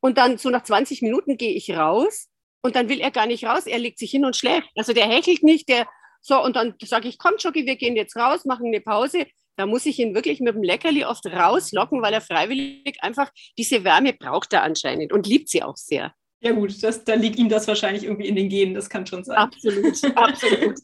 und 0.00 0.18
dann 0.18 0.36
so 0.36 0.50
nach 0.50 0.62
20 0.62 1.00
Minuten 1.00 1.38
gehe 1.38 1.54
ich 1.54 1.70
raus 1.70 2.28
und 2.62 2.76
dann 2.76 2.88
will 2.88 3.00
er 3.00 3.10
gar 3.10 3.26
nicht 3.26 3.44
raus, 3.44 3.66
er 3.66 3.78
legt 3.78 3.98
sich 3.98 4.10
hin 4.10 4.24
und 4.24 4.36
schläft. 4.36 4.68
Also 4.76 4.92
der 4.92 5.06
hechelt 5.06 5.42
nicht, 5.42 5.68
der 5.68 5.86
so, 6.20 6.42
und 6.42 6.56
dann 6.56 6.74
sage 6.84 7.08
ich, 7.08 7.18
komm, 7.18 7.34
Jockey, 7.38 7.64
wir 7.64 7.76
gehen 7.76 7.96
jetzt 7.96 8.16
raus, 8.16 8.44
machen 8.44 8.66
eine 8.66 8.80
Pause. 8.80 9.26
Da 9.56 9.66
muss 9.66 9.86
ich 9.86 9.98
ihn 9.98 10.14
wirklich 10.14 10.40
mit 10.40 10.54
dem 10.54 10.62
Leckerli 10.62 11.04
oft 11.04 11.26
rauslocken, 11.26 12.02
weil 12.02 12.12
er 12.12 12.20
freiwillig 12.20 13.02
einfach 13.02 13.30
diese 13.56 13.82
Wärme 13.84 14.12
braucht 14.12 14.52
er 14.52 14.62
anscheinend 14.62 15.12
und 15.12 15.26
liebt 15.26 15.48
sie 15.48 15.62
auch 15.62 15.76
sehr. 15.76 16.14
Ja 16.40 16.52
gut, 16.52 16.82
das, 16.84 17.02
da 17.02 17.14
liegt 17.14 17.38
ihm 17.38 17.48
das 17.48 17.66
wahrscheinlich 17.66 18.04
irgendwie 18.04 18.28
in 18.28 18.36
den 18.36 18.48
Genen, 18.48 18.74
das 18.74 18.88
kann 18.88 19.06
schon 19.06 19.24
sein. 19.24 19.36
Absolut, 19.36 20.04
absolut. 20.16 20.76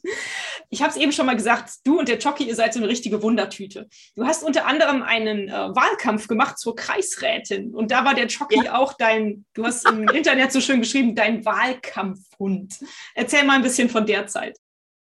Ich 0.70 0.82
habe 0.82 0.90
es 0.90 0.96
eben 0.96 1.12
schon 1.12 1.26
mal 1.26 1.36
gesagt, 1.36 1.74
du 1.84 2.00
und 2.00 2.08
der 2.08 2.18
Jockey, 2.18 2.44
ihr 2.44 2.56
seid 2.56 2.74
so 2.74 2.80
eine 2.80 2.88
richtige 2.88 3.22
Wundertüte. 3.22 3.88
Du 4.16 4.26
hast 4.26 4.42
unter 4.42 4.66
anderem 4.66 5.02
einen 5.02 5.48
äh, 5.48 5.52
Wahlkampf 5.52 6.26
gemacht 6.26 6.58
zur 6.58 6.74
Kreisrätin 6.74 7.72
und 7.72 7.92
da 7.92 8.04
war 8.04 8.14
der 8.14 8.26
Jockey 8.26 8.64
ja. 8.64 8.74
auch 8.74 8.94
dein, 8.94 9.44
du 9.54 9.64
hast 9.64 9.88
im 9.88 10.08
Internet 10.12 10.50
so 10.50 10.60
schön 10.60 10.80
geschrieben, 10.80 11.14
dein 11.14 11.44
Wahlkampfhund. 11.44 12.74
Erzähl 13.14 13.44
mal 13.44 13.54
ein 13.54 13.62
bisschen 13.62 13.88
von 13.88 14.06
der 14.06 14.26
Zeit. 14.26 14.58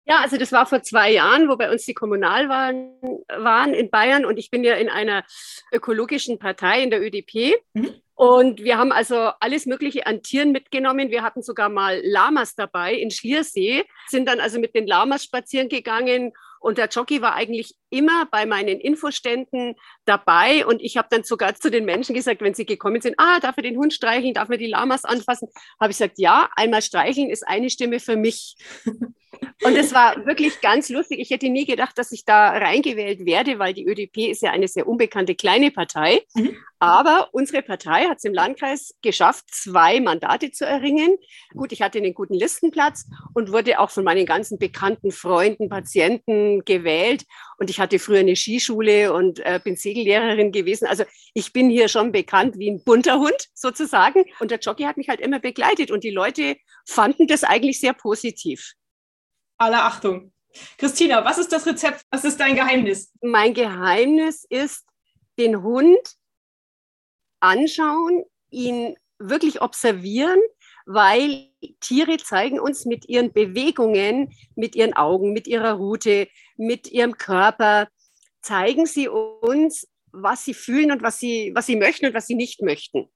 Ja, 0.04 0.18
also 0.20 0.36
das 0.36 0.50
war 0.50 0.66
vor 0.66 0.82
zwei 0.82 1.12
Jahren, 1.12 1.48
wo 1.48 1.56
bei 1.56 1.70
uns 1.70 1.84
die 1.84 1.94
Kommunalwahlen 1.94 2.98
waren 3.28 3.72
in 3.72 3.88
Bayern 3.90 4.24
und 4.24 4.36
ich 4.36 4.50
bin 4.50 4.64
ja 4.64 4.74
in 4.74 4.88
einer 4.88 5.24
ökologischen 5.72 6.40
Partei 6.40 6.82
in 6.82 6.90
der 6.90 7.00
ÖDP. 7.00 7.54
Mhm. 7.74 8.01
Und 8.14 8.62
wir 8.62 8.78
haben 8.78 8.92
also 8.92 9.30
alles 9.40 9.66
Mögliche 9.66 10.06
an 10.06 10.22
Tieren 10.22 10.52
mitgenommen. 10.52 11.10
Wir 11.10 11.22
hatten 11.22 11.42
sogar 11.42 11.68
mal 11.68 12.00
Lamas 12.04 12.54
dabei 12.54 12.94
in 12.94 13.10
Schliersee, 13.10 13.84
sind 14.08 14.28
dann 14.28 14.40
also 14.40 14.60
mit 14.60 14.74
den 14.74 14.86
Lamas 14.86 15.24
spazieren 15.24 15.68
gegangen. 15.68 16.32
Und 16.60 16.78
der 16.78 16.88
Jockey 16.88 17.20
war 17.20 17.34
eigentlich 17.34 17.74
immer 17.90 18.26
bei 18.30 18.46
meinen 18.46 18.78
Infoständen 18.78 19.74
dabei. 20.04 20.64
Und 20.64 20.80
ich 20.80 20.96
habe 20.96 21.08
dann 21.10 21.24
sogar 21.24 21.56
zu 21.56 21.70
den 21.70 21.84
Menschen 21.84 22.14
gesagt, 22.14 22.40
wenn 22.40 22.54
sie 22.54 22.66
gekommen 22.66 23.00
sind, 23.00 23.16
ah, 23.18 23.40
darf 23.40 23.56
er 23.56 23.64
den 23.64 23.76
Hund 23.76 23.92
streicheln, 23.92 24.34
darf 24.34 24.48
man 24.48 24.58
die 24.58 24.68
Lamas 24.68 25.04
anfassen? 25.04 25.48
Habe 25.80 25.90
ich 25.90 25.98
gesagt, 25.98 26.18
ja, 26.18 26.48
einmal 26.54 26.82
streicheln 26.82 27.30
ist 27.30 27.46
eine 27.46 27.70
Stimme 27.70 27.98
für 27.98 28.16
mich. 28.16 28.54
Und 29.62 29.76
es 29.76 29.92
war 29.94 30.26
wirklich 30.26 30.60
ganz 30.60 30.88
lustig. 30.88 31.20
Ich 31.20 31.30
hätte 31.30 31.48
nie 31.48 31.64
gedacht, 31.64 31.96
dass 31.96 32.12
ich 32.12 32.24
da 32.24 32.50
reingewählt 32.50 33.24
werde, 33.24 33.58
weil 33.58 33.74
die 33.74 33.86
ÖDP 33.86 34.30
ist 34.30 34.42
ja 34.42 34.50
eine 34.50 34.68
sehr 34.68 34.86
unbekannte 34.86 35.34
kleine 35.34 35.70
Partei. 35.70 36.22
Mhm. 36.34 36.56
Aber 36.78 37.28
unsere 37.30 37.62
Partei 37.62 38.06
hat 38.06 38.18
es 38.18 38.24
im 38.24 38.34
Landkreis 38.34 38.94
geschafft, 39.02 39.44
zwei 39.52 40.00
Mandate 40.00 40.50
zu 40.50 40.66
erringen. 40.66 41.16
Gut, 41.54 41.70
ich 41.70 41.80
hatte 41.80 41.98
einen 41.98 42.12
guten 42.12 42.34
Listenplatz 42.34 43.06
und 43.34 43.52
wurde 43.52 43.78
auch 43.78 43.90
von 43.90 44.02
meinen 44.02 44.26
ganzen 44.26 44.58
bekannten 44.58 45.12
Freunden, 45.12 45.68
Patienten 45.68 46.64
gewählt. 46.64 47.24
Und 47.58 47.70
ich 47.70 47.78
hatte 47.78 48.00
früher 48.00 48.20
eine 48.20 48.34
Skischule 48.34 49.12
und 49.12 49.38
äh, 49.40 49.60
bin 49.62 49.76
Segellehrerin 49.76 50.50
gewesen. 50.50 50.86
Also 50.88 51.04
ich 51.34 51.52
bin 51.52 51.70
hier 51.70 51.86
schon 51.86 52.10
bekannt 52.10 52.58
wie 52.58 52.68
ein 52.68 52.82
bunter 52.82 53.20
Hund 53.20 53.48
sozusagen. 53.54 54.24
Und 54.40 54.50
der 54.50 54.58
Jockey 54.58 54.82
hat 54.82 54.96
mich 54.96 55.08
halt 55.08 55.20
immer 55.20 55.38
begleitet 55.38 55.92
und 55.92 56.02
die 56.02 56.10
Leute 56.10 56.56
fanden 56.84 57.28
das 57.28 57.44
eigentlich 57.44 57.78
sehr 57.78 57.92
positiv. 57.92 58.74
Alle 59.62 59.80
Achtung. 59.84 60.32
Christina, 60.76 61.24
was 61.24 61.38
ist 61.38 61.52
das 61.52 61.64
Rezept? 61.64 62.04
Was 62.10 62.24
ist 62.24 62.40
dein 62.40 62.56
Geheimnis? 62.56 63.12
Mein 63.22 63.54
Geheimnis 63.54 64.44
ist, 64.50 64.84
den 65.38 65.62
Hund 65.62 66.16
anschauen, 67.38 68.24
ihn 68.50 68.96
wirklich 69.20 69.62
observieren, 69.62 70.40
weil 70.84 71.48
Tiere 71.78 72.16
zeigen 72.16 72.58
uns 72.58 72.86
mit 72.86 73.08
ihren 73.08 73.32
Bewegungen, 73.32 74.34
mit 74.56 74.74
ihren 74.74 74.94
Augen, 74.94 75.32
mit 75.32 75.46
ihrer 75.46 75.74
Rute, 75.74 76.26
mit 76.56 76.90
ihrem 76.90 77.16
Körper, 77.16 77.86
zeigen 78.40 78.86
sie 78.86 79.06
uns, 79.06 79.86
was 80.10 80.44
sie 80.44 80.54
fühlen 80.54 80.90
und 80.90 81.04
was 81.04 81.20
sie, 81.20 81.52
was 81.54 81.66
sie 81.66 81.76
möchten 81.76 82.06
und 82.06 82.14
was 82.14 82.26
sie 82.26 82.34
nicht 82.34 82.62
möchten. 82.62 83.08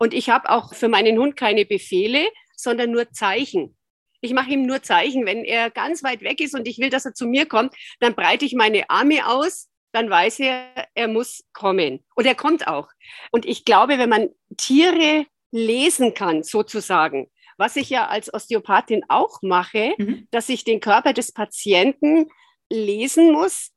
Und 0.00 0.12
ich 0.12 0.28
habe 0.28 0.50
auch 0.50 0.74
für 0.74 0.88
meinen 0.88 1.20
Hund 1.20 1.36
keine 1.36 1.64
Befehle, 1.64 2.28
sondern 2.56 2.90
nur 2.90 3.12
Zeichen. 3.12 3.76
Ich 4.24 4.32
mache 4.32 4.50
ihm 4.50 4.66
nur 4.66 4.82
Zeichen. 4.82 5.26
Wenn 5.26 5.44
er 5.44 5.70
ganz 5.70 6.02
weit 6.02 6.22
weg 6.22 6.40
ist 6.40 6.54
und 6.54 6.66
ich 6.66 6.78
will, 6.78 6.90
dass 6.90 7.04
er 7.04 7.14
zu 7.14 7.26
mir 7.26 7.46
kommt, 7.46 7.74
dann 8.00 8.14
breite 8.14 8.44
ich 8.44 8.54
meine 8.54 8.88
Arme 8.88 9.26
aus 9.26 9.68
dann 9.94 10.10
weiß 10.10 10.40
er, 10.40 10.88
er 10.94 11.08
muss 11.08 11.44
kommen. 11.52 12.04
Und 12.16 12.26
er 12.26 12.34
kommt 12.34 12.66
auch. 12.66 12.88
Und 13.30 13.46
ich 13.46 13.64
glaube, 13.64 13.96
wenn 13.96 14.08
man 14.08 14.28
Tiere 14.56 15.24
lesen 15.52 16.14
kann, 16.14 16.42
sozusagen, 16.42 17.30
was 17.56 17.76
ich 17.76 17.90
ja 17.90 18.08
als 18.08 18.32
Osteopathin 18.34 19.04
auch 19.08 19.40
mache, 19.42 19.94
mhm. 19.96 20.26
dass 20.32 20.48
ich 20.48 20.64
den 20.64 20.80
Körper 20.80 21.12
des 21.12 21.30
Patienten 21.30 22.28
lesen 22.68 23.30
muss, 23.30 23.70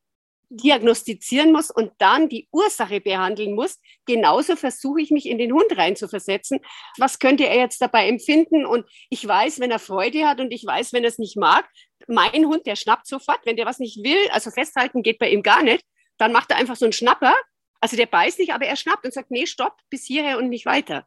diagnostizieren 0.50 1.52
muss 1.52 1.72
und 1.72 1.92
dann 1.98 2.30
die 2.30 2.48
Ursache 2.52 3.02
behandeln 3.02 3.54
muss. 3.54 3.80
Genauso 4.06 4.56
versuche 4.56 5.02
ich 5.02 5.12
mich 5.12 5.28
in 5.28 5.38
den 5.38 5.52
Hund 5.52 5.76
reinzuversetzen. 5.76 6.60
Was 6.98 7.20
könnte 7.20 7.46
er 7.46 7.58
jetzt 7.58 7.82
dabei 7.82 8.08
empfinden? 8.08 8.66
Und 8.66 8.86
ich 9.10 9.28
weiß, 9.28 9.60
wenn 9.60 9.72
er 9.72 9.80
Freude 9.80 10.28
hat 10.28 10.40
und 10.40 10.52
ich 10.52 10.66
weiß, 10.66 10.94
wenn 10.94 11.04
er 11.04 11.10
es 11.10 11.20
nicht 11.20 11.38
mag. 11.38 11.68
Mein 12.08 12.46
Hund, 12.46 12.66
der 12.66 12.76
schnappt 12.76 13.08
sofort. 13.08 13.40
Wenn 13.46 13.58
der 13.58 13.66
was 13.66 13.80
nicht 13.80 14.04
will, 14.04 14.30
also 14.32 14.52
festhalten 14.52 15.04
geht 15.04 15.20
bei 15.20 15.30
ihm 15.30 15.44
gar 15.44 15.64
nicht, 15.64 15.84
dann 16.18 16.32
macht 16.32 16.52
er 16.52 16.58
einfach 16.58 16.76
so 16.76 16.86
einen 16.86 16.94
Schnapper. 16.94 17.36
Also 17.80 17.98
der 17.98 18.08
beißt 18.08 18.40
nicht, 18.40 18.54
aber 18.54 18.66
er 18.66 18.76
schnappt 18.76 19.06
und 19.06 19.14
sagt, 19.14 19.32
nee, 19.32 19.46
stopp, 19.46 19.78
bis 19.90 20.06
hierher 20.06 20.38
und 20.38 20.50
nicht 20.50 20.66
weiter. 20.66 21.06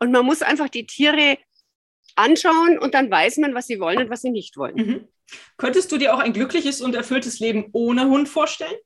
Und 0.00 0.12
man 0.12 0.24
muss 0.24 0.42
einfach 0.42 0.68
die 0.68 0.86
Tiere 0.86 1.38
anschauen 2.16 2.78
und 2.78 2.94
dann 2.94 3.10
weiß 3.10 3.38
man, 3.38 3.54
was 3.54 3.66
sie 3.66 3.80
wollen 3.80 3.98
und 3.98 4.10
was 4.10 4.22
sie 4.22 4.30
nicht 4.30 4.56
wollen. 4.56 4.76
Mhm. 4.76 5.08
Könntest 5.56 5.92
du 5.92 5.98
dir 5.98 6.14
auch 6.14 6.18
ein 6.18 6.32
glückliches 6.32 6.80
und 6.80 6.94
erfülltes 6.94 7.38
Leben 7.38 7.68
ohne 7.72 8.06
Hund 8.08 8.28
vorstellen? 8.28 8.76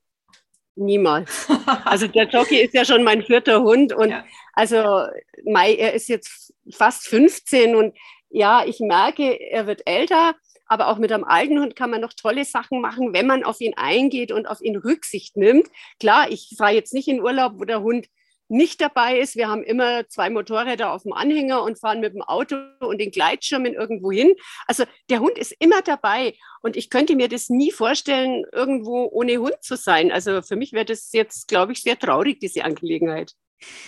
Niemals. 0.75 1.47
Also 1.85 2.07
der 2.07 2.27
Jockey 2.27 2.57
ist 2.57 2.73
ja 2.73 2.83
schon 2.83 3.03
mein 3.03 3.23
vierter 3.23 3.61
Hund 3.61 3.93
und 3.93 4.09
ja. 4.09 4.25
also 4.53 5.05
Mai, 5.45 5.75
er 5.75 5.93
ist 5.93 6.09
jetzt 6.09 6.53
fast 6.71 7.07
15 7.07 7.75
und 7.75 7.95
ja, 8.29 8.65
ich 8.65 8.79
merke, 8.79 9.39
er 9.39 9.67
wird 9.67 9.83
älter 9.85 10.35
aber 10.73 10.87
auch 10.87 10.97
mit 10.97 11.11
einem 11.11 11.23
alten 11.23 11.59
Hund 11.59 11.75
kann 11.75 11.91
man 11.91 12.01
noch 12.01 12.13
tolle 12.13 12.45
Sachen 12.45 12.81
machen, 12.81 13.13
wenn 13.13 13.27
man 13.27 13.43
auf 13.43 13.61
ihn 13.61 13.73
eingeht 13.75 14.31
und 14.31 14.47
auf 14.47 14.59
ihn 14.61 14.75
Rücksicht 14.75 15.37
nimmt. 15.37 15.67
Klar, 15.99 16.31
ich 16.31 16.55
fahre 16.57 16.73
jetzt 16.73 16.93
nicht 16.93 17.07
in 17.07 17.21
Urlaub, 17.21 17.53
wo 17.57 17.65
der 17.65 17.81
Hund 17.81 18.07
nicht 18.53 18.79
dabei 18.79 19.19
ist. 19.19 19.35
Wir 19.35 19.49
haben 19.49 19.63
immer 19.63 20.07
zwei 20.07 20.29
Motorräder 20.29 20.93
auf 20.93 21.03
dem 21.03 21.13
Anhänger 21.13 21.63
und 21.63 21.79
fahren 21.79 21.99
mit 21.99 22.13
dem 22.13 22.21
Auto 22.21 22.55
und 22.79 22.99
den 22.99 23.11
Gleitschirmen 23.11 23.73
irgendwo 23.73 24.11
hin. 24.11 24.33
Also 24.67 24.85
der 25.09 25.19
Hund 25.19 25.37
ist 25.37 25.53
immer 25.59 25.81
dabei 25.81 26.35
und 26.61 26.77
ich 26.77 26.89
könnte 26.89 27.15
mir 27.15 27.27
das 27.27 27.49
nie 27.49 27.71
vorstellen, 27.71 28.45
irgendwo 28.53 29.09
ohne 29.11 29.37
Hund 29.37 29.57
zu 29.61 29.75
sein. 29.75 30.11
Also 30.11 30.41
für 30.41 30.55
mich 30.55 30.71
wäre 30.71 30.85
das 30.85 31.11
jetzt, 31.11 31.47
glaube 31.47 31.73
ich, 31.73 31.81
sehr 31.81 31.97
traurig, 31.97 32.39
diese 32.39 32.63
Angelegenheit. 32.63 33.33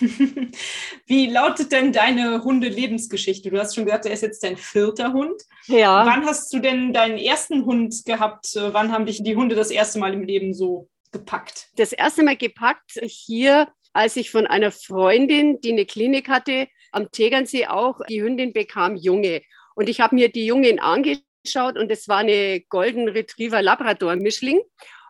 Wie 1.06 1.26
lautet 1.26 1.72
denn 1.72 1.92
deine 1.92 2.42
Hunde-Lebensgeschichte? 2.42 3.50
Du 3.50 3.58
hast 3.58 3.74
schon 3.74 3.84
gesagt, 3.84 4.06
er 4.06 4.12
ist 4.12 4.22
jetzt 4.22 4.42
dein 4.42 4.56
vierter 4.56 5.12
Hund. 5.12 5.42
Ja. 5.66 6.04
Wann 6.06 6.24
hast 6.24 6.52
du 6.52 6.58
denn 6.58 6.92
deinen 6.92 7.18
ersten 7.18 7.64
Hund 7.64 8.04
gehabt? 8.04 8.54
Wann 8.54 8.92
haben 8.92 9.06
dich 9.06 9.22
die 9.22 9.36
Hunde 9.36 9.54
das 9.54 9.70
erste 9.70 9.98
Mal 9.98 10.14
im 10.14 10.22
Leben 10.22 10.54
so 10.54 10.88
gepackt? 11.12 11.68
Das 11.76 11.92
erste 11.92 12.22
Mal 12.22 12.36
gepackt 12.36 12.98
hier, 13.02 13.68
als 13.96 14.16
ich 14.16 14.30
von 14.30 14.46
einer 14.46 14.70
Freundin, 14.70 15.58
die 15.62 15.72
eine 15.72 15.86
Klinik 15.86 16.28
hatte, 16.28 16.68
am 16.92 17.10
Tegernsee 17.10 17.66
auch, 17.66 18.00
die 18.08 18.22
Hündin 18.22 18.52
bekam 18.52 18.94
Junge. 18.94 19.40
Und 19.74 19.88
ich 19.88 20.00
habe 20.00 20.14
mir 20.14 20.28
die 20.28 20.44
Jungen 20.44 20.78
angeschaut 20.78 21.78
und 21.78 21.90
es 21.90 22.06
war 22.06 22.18
eine 22.18 22.60
Golden 22.68 23.08
Retriever 23.08 23.62
Labrador 23.62 24.16
Mischling 24.16 24.60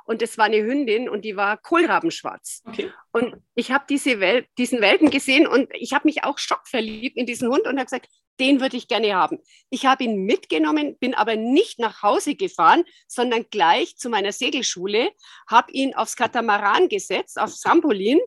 und 0.04 0.22
es 0.22 0.38
war 0.38 0.44
eine 0.44 0.62
Hündin 0.62 1.08
und 1.08 1.24
die 1.24 1.36
war 1.36 1.56
kohlrabenschwarz. 1.56 2.62
Okay. 2.64 2.92
Und 3.10 3.34
ich 3.56 3.72
habe 3.72 3.84
diese 3.90 4.20
Wel 4.20 4.46
diesen 4.56 4.80
Welpen 4.80 5.10
gesehen 5.10 5.48
und 5.48 5.68
ich 5.74 5.92
habe 5.92 6.06
mich 6.06 6.22
auch 6.22 6.38
schockverliebt 6.38 7.16
in 7.16 7.26
diesen 7.26 7.48
Hund 7.48 7.66
und 7.66 7.78
habe 7.78 7.86
gesagt, 7.86 8.08
den 8.38 8.60
würde 8.60 8.76
ich 8.76 8.86
gerne 8.86 9.16
haben. 9.16 9.38
Ich 9.68 9.86
habe 9.86 10.04
ihn 10.04 10.24
mitgenommen, 10.26 10.96
bin 10.98 11.14
aber 11.14 11.34
nicht 11.34 11.80
nach 11.80 12.02
Hause 12.02 12.36
gefahren, 12.36 12.84
sondern 13.08 13.46
gleich 13.50 13.96
zu 13.96 14.10
meiner 14.10 14.30
Segelschule, 14.30 15.10
habe 15.48 15.72
ihn 15.72 15.94
aufs 15.96 16.14
Katamaran 16.14 16.88
gesetzt, 16.88 17.40
aufs 17.40 17.60
Trampolin 17.60 18.20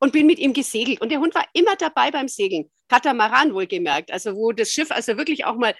und 0.00 0.12
bin 0.12 0.26
mit 0.26 0.38
ihm 0.38 0.52
gesegelt. 0.52 1.00
Und 1.00 1.10
der 1.10 1.20
Hund 1.20 1.34
war 1.34 1.44
immer 1.52 1.76
dabei 1.76 2.10
beim 2.10 2.28
Segeln. 2.28 2.70
Katamaran 2.88 3.52
wohlgemerkt, 3.54 4.10
also 4.10 4.34
wo 4.34 4.52
das 4.52 4.70
Schiff 4.70 4.90
also 4.90 5.16
wirklich 5.16 5.44
auch 5.44 5.56
mal 5.56 5.74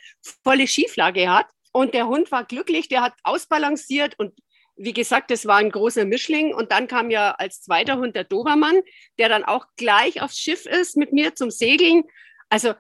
volle 0.45 0.67
Schieflage 0.67 1.31
hat. 1.31 1.47
Und 1.73 1.95
der 1.95 2.09
Hund 2.09 2.31
war 2.33 2.45
glücklich, 2.45 2.89
der 2.89 3.03
hat 3.03 3.15
ausbalanciert 3.23 4.19
und 4.19 4.33
wie 4.79 4.93
gesagt, 4.93 5.31
das 5.31 5.45
war 5.45 5.57
ein 5.57 5.71
großer 5.71 6.05
Mischling. 6.05 6.55
Und 6.55 6.71
dann 6.71 6.87
kam 6.87 7.11
ja 7.11 7.33
als 7.33 7.63
zweiter 7.63 7.99
Hund 7.99 8.15
der 8.15 8.25
Dobermann, 8.25 8.81
der 9.19 9.29
dann 9.29 9.45
auch 9.45 9.67
gleich 9.77 10.23
aufs 10.23 10.39
Schiff 10.39 10.67
ist 10.67 10.97
mit 10.97 11.13
mir 11.13 11.35
zum 11.35 11.51
Segeln. 11.51 12.05
Also 12.49 12.75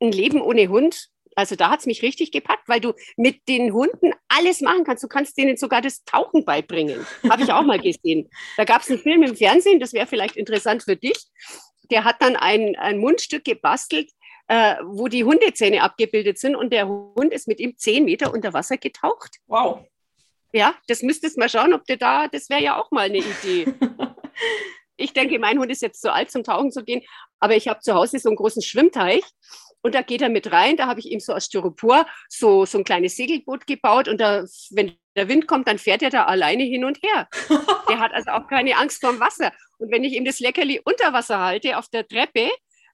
ein 0.00 0.12
Leben 0.12 0.40
ohne 0.40 0.68
Hund, 0.68 1.08
also 1.40 1.56
da 1.56 1.70
hat 1.70 1.80
es 1.80 1.86
mich 1.86 2.02
richtig 2.02 2.32
gepackt, 2.32 2.68
weil 2.68 2.80
du 2.80 2.92
mit 3.16 3.48
den 3.48 3.72
Hunden 3.72 4.12
alles 4.28 4.60
machen 4.60 4.84
kannst. 4.84 5.02
Du 5.02 5.08
kannst 5.08 5.38
denen 5.38 5.56
sogar 5.56 5.80
das 5.80 6.04
Tauchen 6.04 6.44
beibringen. 6.44 7.06
Habe 7.30 7.42
ich 7.42 7.50
auch 7.50 7.62
mal 7.62 7.80
gesehen. 7.80 8.28
Da 8.58 8.64
gab 8.64 8.82
es 8.82 8.90
einen 8.90 8.98
Film 8.98 9.22
im 9.22 9.34
Fernsehen, 9.34 9.80
das 9.80 9.94
wäre 9.94 10.06
vielleicht 10.06 10.36
interessant 10.36 10.82
für 10.82 10.96
dich. 10.96 11.16
Der 11.90 12.04
hat 12.04 12.16
dann 12.20 12.36
ein, 12.36 12.76
ein 12.76 12.98
Mundstück 12.98 13.44
gebastelt, 13.44 14.10
äh, 14.48 14.76
wo 14.84 15.08
die 15.08 15.24
Hundezähne 15.24 15.82
abgebildet 15.82 16.38
sind 16.38 16.56
und 16.56 16.74
der 16.74 16.86
Hund 16.86 17.32
ist 17.32 17.48
mit 17.48 17.58
ihm 17.58 17.76
zehn 17.78 18.04
Meter 18.04 18.34
unter 18.34 18.52
Wasser 18.52 18.76
getaucht. 18.76 19.38
Wow. 19.46 19.86
Ja, 20.52 20.74
das 20.88 21.02
müsstest 21.02 21.38
mal 21.38 21.48
schauen, 21.48 21.72
ob 21.72 21.86
der 21.86 21.96
da, 21.96 22.28
das 22.28 22.50
wäre 22.50 22.62
ja 22.62 22.78
auch 22.78 22.90
mal 22.90 23.06
eine 23.06 23.18
Idee. 23.18 23.72
ich 24.98 25.14
denke, 25.14 25.38
mein 25.38 25.58
Hund 25.58 25.70
ist 25.70 25.80
jetzt 25.80 26.02
zu 26.02 26.12
alt 26.12 26.30
zum 26.30 26.44
Tauchen 26.44 26.70
zu 26.70 26.84
gehen, 26.84 27.02
aber 27.38 27.56
ich 27.56 27.66
habe 27.66 27.80
zu 27.80 27.94
Hause 27.94 28.18
so 28.18 28.28
einen 28.28 28.36
großen 28.36 28.60
Schwimmteich 28.60 29.22
und 29.82 29.94
da 29.94 30.02
geht 30.02 30.22
er 30.22 30.28
mit 30.28 30.52
rein. 30.52 30.76
Da 30.76 30.86
habe 30.86 31.00
ich 31.00 31.10
ihm 31.10 31.20
so 31.20 31.32
aus 31.32 31.46
Styropor 31.46 32.06
so, 32.28 32.64
so 32.66 32.78
ein 32.78 32.84
kleines 32.84 33.16
Segelboot 33.16 33.66
gebaut 33.66 34.08
und 34.08 34.20
da, 34.20 34.44
wenn 34.70 34.96
der 35.16 35.28
Wind 35.28 35.46
kommt, 35.46 35.68
dann 35.68 35.78
fährt 35.78 36.02
er 36.02 36.10
da 36.10 36.24
alleine 36.24 36.64
hin 36.64 36.84
und 36.84 36.98
her. 37.02 37.28
der 37.88 37.98
hat 37.98 38.12
also 38.12 38.30
auch 38.30 38.46
keine 38.46 38.76
Angst 38.76 39.00
vorm 39.00 39.20
Wasser. 39.20 39.52
Und 39.78 39.90
wenn 39.90 40.04
ich 40.04 40.14
ihm 40.14 40.24
das 40.24 40.40
Leckerli 40.40 40.80
unter 40.84 41.12
Wasser 41.12 41.40
halte 41.40 41.78
auf 41.78 41.88
der 41.88 42.06
Treppe, 42.06 42.50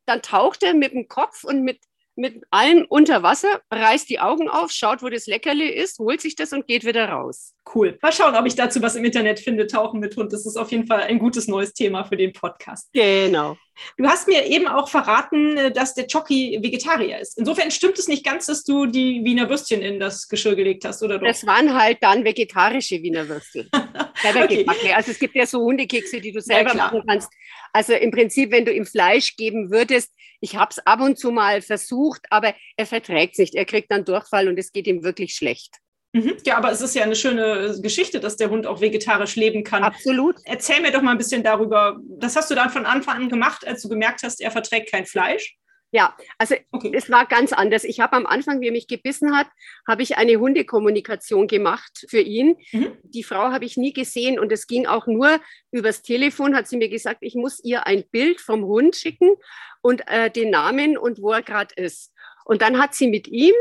dann 0.06 0.22
taucht 0.22 0.62
er 0.62 0.74
mit 0.74 0.92
dem 0.92 1.08
Kopf 1.08 1.44
und 1.44 1.62
mit 1.62 1.80
mit 2.16 2.42
allem 2.50 2.86
unter 2.88 3.22
Wasser, 3.22 3.60
reißt 3.70 4.08
die 4.08 4.20
Augen 4.20 4.48
auf, 4.48 4.70
schaut, 4.70 5.02
wo 5.02 5.08
das 5.08 5.26
Leckerli 5.26 5.68
ist, 5.68 5.98
holt 5.98 6.20
sich 6.20 6.34
das 6.34 6.52
und 6.52 6.66
geht 6.66 6.84
wieder 6.84 7.08
raus. 7.08 7.54
Cool. 7.74 7.98
Mal 8.00 8.12
schauen, 8.12 8.34
ob 8.34 8.46
ich 8.46 8.54
dazu 8.54 8.80
was 8.80 8.96
im 8.96 9.04
Internet 9.04 9.40
finde. 9.40 9.66
Tauchen 9.66 10.00
mit 10.00 10.16
Hund. 10.16 10.32
Das 10.32 10.46
ist 10.46 10.56
auf 10.56 10.70
jeden 10.70 10.86
Fall 10.86 11.02
ein 11.02 11.18
gutes 11.18 11.48
neues 11.48 11.72
Thema 11.72 12.04
für 12.04 12.16
den 12.16 12.32
Podcast. 12.32 12.88
Genau. 12.92 13.56
Du 13.98 14.06
hast 14.06 14.28
mir 14.28 14.46
eben 14.46 14.68
auch 14.68 14.88
verraten, 14.88 15.56
äh, 15.56 15.72
dass 15.72 15.94
der 15.94 16.06
Jockey 16.06 16.58
Vegetarier 16.62 17.18
ist. 17.18 17.38
Insofern 17.38 17.70
stimmt 17.70 17.98
es 17.98 18.08
nicht 18.08 18.24
ganz, 18.24 18.46
dass 18.46 18.64
du 18.64 18.86
die 18.86 19.22
Wiener 19.24 19.48
Würstchen 19.50 19.82
in 19.82 20.00
das 20.00 20.28
Geschirr 20.28 20.54
gelegt 20.56 20.84
hast, 20.84 21.02
oder 21.02 21.18
doch? 21.18 21.26
Das 21.26 21.46
waren 21.46 21.74
halt 21.74 21.98
dann 22.00 22.24
vegetarische 22.24 23.02
Wiener 23.02 23.28
Würstchen. 23.28 23.68
okay. 24.24 24.92
Also 24.94 25.10
es 25.10 25.18
gibt 25.18 25.34
ja 25.34 25.46
so 25.46 25.60
Hundekekse, 25.60 26.20
die 26.20 26.32
du 26.32 26.40
selber 26.40 26.70
ja, 26.70 26.76
machen 26.76 27.02
kannst. 27.06 27.30
Also 27.72 27.92
im 27.92 28.10
Prinzip, 28.10 28.50
wenn 28.50 28.64
du 28.64 28.72
ihm 28.72 28.86
Fleisch 28.86 29.36
geben 29.36 29.70
würdest, 29.70 30.12
ich 30.40 30.56
habe 30.56 30.70
es 30.70 30.78
ab 30.86 31.00
und 31.00 31.18
zu 31.18 31.30
mal 31.30 31.62
versucht, 31.62 32.22
aber 32.30 32.54
er 32.76 32.86
verträgt 32.86 33.34
es 33.34 33.38
nicht. 33.38 33.54
Er 33.54 33.64
kriegt 33.64 33.90
dann 33.90 34.04
Durchfall 34.04 34.48
und 34.48 34.58
es 34.58 34.72
geht 34.72 34.86
ihm 34.86 35.02
wirklich 35.02 35.34
schlecht. 35.34 35.76
Mhm. 36.12 36.36
Ja, 36.46 36.56
aber 36.56 36.70
es 36.72 36.80
ist 36.80 36.94
ja 36.94 37.02
eine 37.02 37.16
schöne 37.16 37.78
Geschichte, 37.82 38.20
dass 38.20 38.36
der 38.36 38.48
Hund 38.50 38.66
auch 38.66 38.80
vegetarisch 38.80 39.36
leben 39.36 39.64
kann. 39.64 39.82
Absolut. 39.82 40.36
Erzähl 40.44 40.80
mir 40.80 40.90
doch 40.90 41.02
mal 41.02 41.12
ein 41.12 41.18
bisschen 41.18 41.42
darüber. 41.42 41.98
Das 42.08 42.36
hast 42.36 42.50
du 42.50 42.54
dann 42.54 42.70
von 42.70 42.86
Anfang 42.86 43.16
an 43.16 43.28
gemacht, 43.28 43.66
als 43.66 43.82
du 43.82 43.88
gemerkt 43.88 44.22
hast, 44.22 44.40
er 44.40 44.50
verträgt 44.50 44.90
kein 44.90 45.04
Fleisch. 45.04 45.56
Ja, 45.96 46.14
also 46.36 46.56
okay. 46.72 46.92
es 46.94 47.08
war 47.08 47.24
ganz 47.24 47.54
anders. 47.54 47.82
Ich 47.82 48.00
habe 48.00 48.16
am 48.16 48.26
Anfang, 48.26 48.60
wie 48.60 48.66
er 48.66 48.72
mich 48.72 48.86
gebissen 48.86 49.34
hat, 49.34 49.46
habe 49.88 50.02
ich 50.02 50.18
eine 50.18 50.36
Hundekommunikation 50.36 51.46
gemacht 51.46 52.04
für 52.10 52.20
ihn. 52.20 52.58
Mhm. 52.70 52.98
Die 53.02 53.22
Frau 53.22 53.50
habe 53.50 53.64
ich 53.64 53.78
nie 53.78 53.94
gesehen 53.94 54.38
und 54.38 54.52
es 54.52 54.66
ging 54.66 54.84
auch 54.84 55.06
nur 55.06 55.40
übers 55.70 56.02
Telefon, 56.02 56.54
hat 56.54 56.68
sie 56.68 56.76
mir 56.76 56.90
gesagt, 56.90 57.20
ich 57.22 57.34
muss 57.34 57.64
ihr 57.64 57.86
ein 57.86 58.04
Bild 58.10 58.42
vom 58.42 58.66
Hund 58.66 58.94
schicken 58.94 59.36
und 59.80 60.06
äh, 60.06 60.30
den 60.30 60.50
Namen 60.50 60.98
und 60.98 61.22
wo 61.22 61.32
er 61.32 61.40
gerade 61.40 61.74
ist. 61.76 62.12
Und 62.44 62.60
dann 62.60 62.78
hat 62.78 62.94
sie 62.94 63.08
mit 63.08 63.26
ihm 63.26 63.54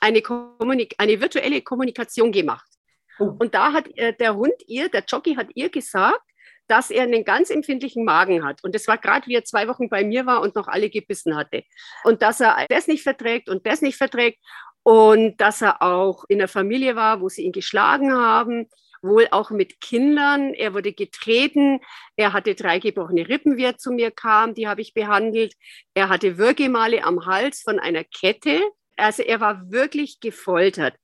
eine, 0.00 0.22
Kommunik 0.22 0.94
eine 0.96 1.20
virtuelle 1.20 1.60
Kommunikation 1.60 2.32
gemacht. 2.32 2.70
Oh. 3.18 3.30
Und 3.38 3.54
da 3.54 3.74
hat 3.74 3.94
äh, 3.98 4.14
der 4.14 4.36
Hund 4.36 4.54
ihr, 4.68 4.88
der 4.88 5.04
Jockey 5.06 5.34
hat 5.34 5.48
ihr 5.54 5.68
gesagt, 5.68 6.22
dass 6.66 6.90
er 6.90 7.02
einen 7.02 7.24
ganz 7.24 7.50
empfindlichen 7.50 8.04
Magen 8.04 8.44
hat. 8.44 8.62
Und 8.64 8.74
das 8.74 8.88
war 8.88 8.98
gerade, 8.98 9.26
wie 9.26 9.34
er 9.34 9.44
zwei 9.44 9.68
Wochen 9.68 9.88
bei 9.88 10.04
mir 10.04 10.26
war 10.26 10.40
und 10.40 10.54
noch 10.54 10.68
alle 10.68 10.90
gebissen 10.90 11.36
hatte. 11.36 11.62
Und 12.04 12.22
dass 12.22 12.40
er 12.40 12.66
das 12.68 12.86
nicht 12.86 13.02
verträgt 13.02 13.48
und 13.48 13.66
das 13.66 13.82
nicht 13.82 13.96
verträgt. 13.96 14.38
Und 14.82 15.40
dass 15.40 15.62
er 15.62 15.82
auch 15.82 16.24
in 16.28 16.38
der 16.38 16.48
Familie 16.48 16.96
war, 16.96 17.20
wo 17.20 17.28
sie 17.28 17.42
ihn 17.42 17.52
geschlagen 17.52 18.12
haben, 18.12 18.68
wohl 19.04 19.28
auch 19.30 19.50
mit 19.50 19.80
Kindern. 19.80 20.52
Er 20.54 20.74
wurde 20.74 20.92
getreten. 20.92 21.80
Er 22.16 22.32
hatte 22.32 22.54
drei 22.54 22.78
gebrochene 22.78 23.28
Rippen, 23.28 23.56
wie 23.56 23.64
er 23.64 23.78
zu 23.78 23.92
mir 23.92 24.10
kam. 24.10 24.54
Die 24.54 24.66
habe 24.66 24.80
ich 24.80 24.94
behandelt. 24.94 25.54
Er 25.94 26.08
hatte 26.08 26.38
Würgemale 26.38 27.04
am 27.04 27.26
Hals 27.26 27.62
von 27.62 27.78
einer 27.78 28.04
Kette. 28.04 28.60
Also 28.96 29.22
er 29.22 29.40
war 29.40 29.70
wirklich 29.70 30.20
gefoltert. 30.20 30.94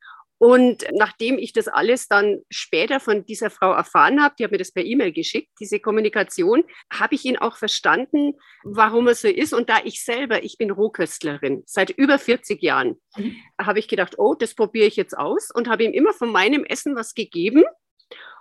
Und 0.43 0.87
nachdem 0.95 1.37
ich 1.37 1.53
das 1.53 1.69
alles 1.69 2.09
dann 2.09 2.41
später 2.49 2.99
von 2.99 3.27
dieser 3.27 3.51
Frau 3.51 3.75
erfahren 3.75 4.23
habe, 4.23 4.35
die 4.39 4.45
hat 4.45 4.51
mir 4.51 4.57
das 4.57 4.73
per 4.73 4.83
E-Mail 4.83 5.13
geschickt, 5.13 5.51
diese 5.61 5.81
Kommunikation, 5.81 6.65
habe 6.91 7.15
ich 7.15 7.27
ihn 7.27 7.37
auch 7.37 7.59
verstanden, 7.59 8.33
warum 8.65 9.07
er 9.07 9.15
so 9.15 9.29
ist. 9.29 9.53
Und 9.53 9.69
da 9.69 9.81
ich 9.85 10.03
selber, 10.03 10.43
ich 10.43 10.57
bin 10.57 10.71
Rohköstlerin, 10.71 11.63
seit 11.67 11.91
über 11.91 12.19
40 12.19 12.63
Jahren, 12.63 12.99
mhm. 13.19 13.37
habe 13.61 13.81
ich 13.81 13.87
gedacht, 13.87 14.15
oh, 14.17 14.35
das 14.35 14.55
probiere 14.55 14.87
ich 14.87 14.97
jetzt 14.97 15.15
aus 15.15 15.51
und 15.55 15.69
habe 15.69 15.85
ihm 15.85 15.93
immer 15.93 16.15
von 16.15 16.33
meinem 16.33 16.65
Essen 16.65 16.97
was 16.97 17.13
gegeben. 17.13 17.65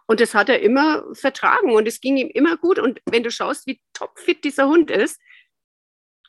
Und 0.07 0.21
das 0.21 0.33
hat 0.33 0.47
er 0.47 0.62
immer 0.62 1.03
vertragen 1.13 1.73
und 1.73 1.85
es 1.85 1.99
ging 1.99 2.15
ihm 2.15 2.29
immer 2.29 2.55
gut. 2.55 2.79
Und 2.79 3.01
wenn 3.12 3.23
du 3.23 3.29
schaust, 3.29 3.67
wie 3.67 3.81
topfit 3.91 4.45
dieser 4.45 4.69
Hund 4.69 4.89
ist, 4.89 5.19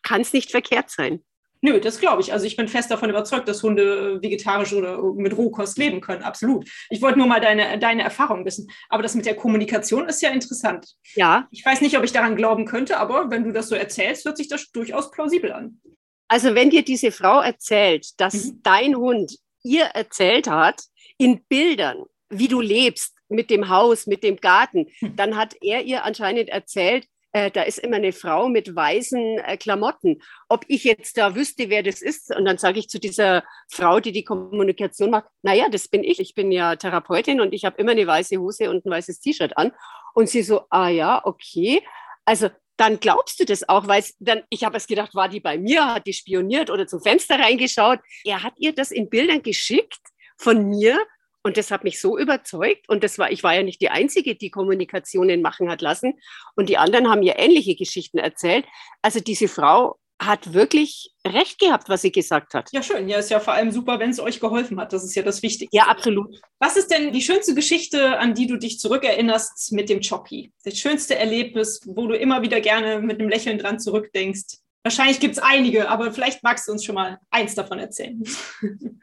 kann 0.03 0.23
es 0.23 0.33
nicht 0.33 0.51
verkehrt 0.51 0.91
sein. 0.91 1.25
Nö, 1.63 1.79
das 1.79 2.01
glaube 2.01 2.23
ich. 2.23 2.33
Also 2.33 2.47
ich 2.47 2.57
bin 2.57 2.69
fest 2.69 2.91
davon 2.91 3.11
überzeugt, 3.11 3.47
dass 3.47 3.63
Hunde 3.63 4.19
äh, 4.19 4.23
vegetarisch 4.23 4.73
oder 4.73 5.03
mit 5.15 5.37
Rohkost 5.37 5.77
leben 5.77 6.01
können. 6.01 6.23
Absolut. 6.23 6.69
Ich 6.89 7.03
wollte 7.03 7.19
nur 7.19 7.27
mal 7.27 7.41
deine, 7.41 7.79
deine 7.79 8.03
Erfahrung 8.03 8.45
wissen. 8.47 8.71
Aber 8.89 9.03
das 9.03 9.15
mit 9.15 9.27
der 9.27 9.37
Kommunikation 9.37 10.09
ist 10.09 10.23
ja 10.23 10.31
interessant. 10.31 10.95
Ja. 11.15 11.49
Ich 11.51 11.65
weiß 11.65 11.83
nicht, 11.83 11.99
ob 11.99 12.05
ich 12.05 12.13
daran 12.13 12.37
glauben 12.37 12.65
könnte, 12.65 12.99
aber 12.99 13.31
wenn 13.31 13.45
du 13.45 13.53
das 13.53 13.69
so 13.69 13.75
erzählst, 13.75 14.25
hört 14.25 14.39
sich 14.39 14.49
das 14.49 14.71
durchaus 14.71 15.11
plausibel 15.11 15.53
an. 15.53 15.81
Also 16.29 16.55
wenn 16.55 16.71
dir 16.71 16.83
diese 16.83 17.11
Frau 17.11 17.41
erzählt, 17.41 18.19
dass 18.19 18.47
mhm. 18.47 18.61
dein 18.63 18.97
Hund 18.97 19.37
ihr 19.63 19.85
erzählt 19.85 20.49
hat, 20.49 20.81
in 21.19 21.43
Bildern, 21.49 22.05
wie 22.31 22.49
du 22.49 22.61
lebst, 22.61 23.15
mit 23.29 23.51
dem 23.51 23.69
Haus, 23.69 24.07
mit 24.07 24.23
dem 24.23 24.37
Garten, 24.37 24.87
mhm. 25.01 25.17
dann 25.17 25.37
hat 25.37 25.55
er 25.61 25.83
ihr 25.83 26.05
anscheinend 26.05 26.49
erzählt, 26.49 27.07
äh, 27.33 27.51
da 27.51 27.63
ist 27.63 27.79
immer 27.79 27.97
eine 27.97 28.13
Frau 28.13 28.49
mit 28.49 28.75
weißen 28.75 29.39
äh, 29.39 29.57
Klamotten. 29.57 30.21
Ob 30.49 30.65
ich 30.69 30.85
jetzt 30.85 31.17
da 31.17 31.35
wüsste, 31.35 31.71
wer 31.71 31.83
das 31.83 32.03
ist, 32.03 32.35
und 32.35 32.45
dann 32.45 32.59
sage 32.59 32.79
ich 32.79 32.89
zu 32.89 32.99
dieser 32.99 33.45
Frau, 33.71 34.01
die 34.01 34.13
die 34.13 34.25
Kommunikation 34.25 35.11
macht, 35.11 35.27
naja, 35.43 35.69
das 35.71 35.89
bin 35.89 36.03
ich. 36.03 36.19
Ich 36.21 36.35
bin 36.35 36.51
ja 36.51 36.77
Therapeutin 36.77 37.41
und 37.41 37.53
ich 37.53 37.65
habe 37.65 37.81
immer 37.81 37.93
eine 37.93 38.07
weiße 38.07 38.37
Hose 38.39 38.71
und 38.71 38.85
ein 38.85 38.91
weißes 38.91 39.21
T-Shirt 39.21 39.57
an. 39.57 39.73
Und 40.15 40.29
sie 40.29 40.43
so, 40.43 40.63
ah 40.71 40.89
ja, 40.89 41.21
okay. 41.25 41.83
Also 42.25 42.49
dann 42.77 42.99
glaubst 42.99 43.39
du 43.39 43.45
das 43.45 43.69
auch, 43.69 43.87
weil 43.87 44.03
dann, 44.21 44.43
ich 44.49 44.65
habe 44.65 44.77
es 44.77 44.87
gedacht, 44.87 45.15
war 45.15 45.29
die 45.29 45.41
bei 45.41 45.59
mir, 45.59 45.85
hat 45.95 46.07
die 46.07 46.15
spioniert 46.15 46.71
oder 46.71 46.87
zum 46.87 47.03
Fenster 47.03 47.39
reingeschaut. 47.39 48.01
Er 48.25 48.43
hat 48.43 48.55
ihr 48.57 48.75
das 48.75 48.91
in 48.91 49.11
Bildern 49.11 49.43
geschickt 49.43 50.01
von 50.39 50.65
mir 50.65 50.99
und 51.43 51.57
das 51.57 51.71
hat 51.71 51.85
mich 51.85 52.01
so 52.01 52.19
überzeugt. 52.19 52.89
Und 52.89 53.03
das 53.03 53.19
war, 53.19 53.31
ich 53.31 53.43
war 53.43 53.55
ja 53.55 53.63
nicht 53.63 53.81
die 53.81 53.91
Einzige, 53.91 54.35
die 54.35 54.51
Kommunikationen 54.51 55.43
machen 55.43 55.71
hat 55.71 55.81
lassen. 55.81 56.15
Und 56.55 56.69
die 56.69 56.79
anderen 56.79 57.09
haben 57.09 57.21
mir 57.21 57.39
ähnliche 57.39 57.77
Geschichten 57.77 58.19
erzählt. 58.19 58.67
Also 59.03 59.21
diese 59.21 59.49
Frau 59.49 59.99
hat 60.21 60.53
wirklich 60.53 61.13
recht 61.27 61.59
gehabt, 61.59 61.89
was 61.89 62.03
sie 62.03 62.13
gesagt 62.13 62.53
hat. 62.53 62.69
Ja, 62.73 62.83
schön. 62.83 63.09
Ja, 63.09 63.19
ist 63.19 63.31
ja 63.31 63.41
vor 63.41 63.55
allem 63.55 63.73
super, 63.73 63.99
wenn 63.99 64.11
es 64.11 64.21
euch 64.21 64.39
geholfen 64.39 64.79
hat. 64.79 64.93
Das 64.93 65.03
ist 65.03 65.15
ja 65.15 65.23
das 65.23 65.43
Wichtigste. 65.43 65.75
Ja, 65.75 65.85
absolut. 65.85 66.39
Was 66.59 66.77
ist 66.77 66.91
denn 66.91 67.13
die 67.13 67.23
schönste 67.23 67.55
Geschichte, 67.55 68.19
an 68.19 68.35
die 68.35 68.47
du 68.47 68.59
dich 68.59 68.79
zurückerinnerst 68.79 69.73
mit 69.73 69.89
dem 69.89 70.01
Choppy? 70.03 70.53
Das 70.65 70.77
schönste 70.77 71.17
Erlebnis, 71.17 71.81
wo 71.87 72.07
du 72.07 72.15
immer 72.15 72.43
wieder 72.43 72.61
gerne 72.61 73.01
mit 73.01 73.19
einem 73.19 73.31
Lächeln 73.31 73.59
dran 73.59 73.81
zurückdenkst? 73.81 74.59
Wahrscheinlich 74.83 75.21
gibt 75.21 75.37
es 75.37 75.43
einige, 75.43 75.89
aber 75.89 76.13
vielleicht 76.13 76.43
magst 76.43 76.69
du 76.69 76.73
uns 76.73 76.85
schon 76.85 76.95
mal 76.95 77.19
eins 77.31 77.55
davon 77.55 77.79
erzählen. 77.79 78.23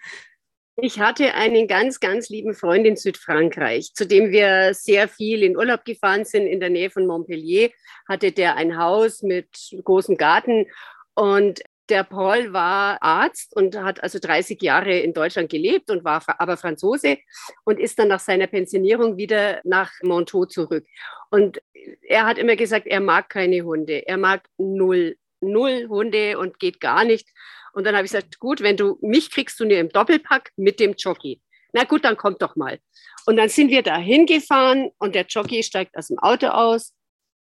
Ich 0.79 0.99
hatte 0.99 1.33
einen 1.33 1.67
ganz, 1.67 1.99
ganz 1.99 2.29
lieben 2.29 2.53
Freund 2.53 2.85
in 2.85 2.95
Südfrankreich, 2.95 3.95
zu 3.95 4.05
dem 4.05 4.31
wir 4.31 4.75
sehr 4.75 5.07
viel 5.07 5.41
in 5.41 5.57
Urlaub 5.57 5.83
gefahren 5.85 6.23
sind, 6.23 6.45
in 6.45 6.59
der 6.59 6.69
Nähe 6.69 6.91
von 6.91 7.07
Montpellier. 7.07 7.71
Hatte 8.07 8.31
der 8.31 8.57
ein 8.57 8.77
Haus 8.77 9.23
mit 9.23 9.49
großem 9.83 10.17
Garten 10.17 10.67
und 11.15 11.61
der 11.89 12.03
Paul 12.03 12.53
war 12.53 13.01
Arzt 13.01 13.55
und 13.55 13.75
hat 13.81 14.03
also 14.03 14.19
30 14.19 14.61
Jahre 14.61 14.99
in 14.99 15.13
Deutschland 15.13 15.49
gelebt 15.49 15.89
und 15.89 16.03
war 16.03 16.21
aber 16.37 16.57
Franzose 16.57 17.17
und 17.63 17.79
ist 17.79 17.97
dann 17.97 18.09
nach 18.09 18.19
seiner 18.19 18.45
Pensionierung 18.45 19.17
wieder 19.17 19.61
nach 19.63 19.91
Montaut 20.03 20.51
zurück. 20.51 20.85
Und 21.31 21.59
er 22.03 22.27
hat 22.27 22.37
immer 22.37 22.55
gesagt, 22.55 22.85
er 22.85 22.99
mag 22.99 23.29
keine 23.29 23.61
Hunde. 23.61 24.05
Er 24.05 24.17
mag 24.17 24.47
null, 24.59 25.15
null 25.41 25.87
Hunde 25.89 26.37
und 26.37 26.59
geht 26.59 26.79
gar 26.81 27.03
nicht. 27.03 27.29
Und 27.77 27.83
dann 27.83 27.95
habe 27.95 28.05
ich 28.05 28.11
gesagt, 28.11 28.39
gut, 28.39 28.61
wenn 28.61 28.75
du 28.75 28.97
mich 29.01 29.29
kriegst 29.29 29.59
du 29.59 29.65
nur 29.65 29.77
im 29.77 29.89
Doppelpack 29.89 30.51
mit 30.55 30.79
dem 30.79 30.95
Jockey. 30.97 31.39
Na 31.73 31.83
gut, 31.83 32.05
dann 32.05 32.17
kommt 32.17 32.41
doch 32.41 32.55
mal. 32.55 32.79
Und 33.27 33.37
dann 33.37 33.49
sind 33.49 33.69
wir 33.69 33.83
da 33.83 33.97
hingefahren 33.97 34.89
und 34.97 35.13
der 35.13 35.27
Jockey 35.27 35.61
steigt 35.61 35.95
aus 35.95 36.07
dem 36.07 36.17
Auto 36.17 36.47
aus, 36.47 36.95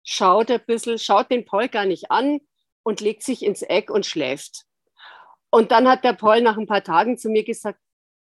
schaut 0.03 0.51
ein 0.51 0.65
bisschen, 0.67 0.99
schaut 0.99 1.31
den 1.31 1.45
Paul 1.45 1.69
gar 1.69 1.85
nicht 1.85 2.11
an 2.11 2.41
und 2.85 3.03
legt 3.03 3.23
sich 3.23 3.43
ins 3.43 3.61
Eck 3.61 3.91
und 3.91 4.07
schläft. 4.07 4.65
Und 5.51 5.73
dann 5.73 5.87
hat 5.87 6.05
der 6.05 6.15
Paul 6.15 6.41
nach 6.41 6.57
ein 6.57 6.67
paar 6.67 6.83
Tagen 6.83 7.19
zu 7.19 7.29
mir 7.29 7.45
gesagt, 7.45 7.79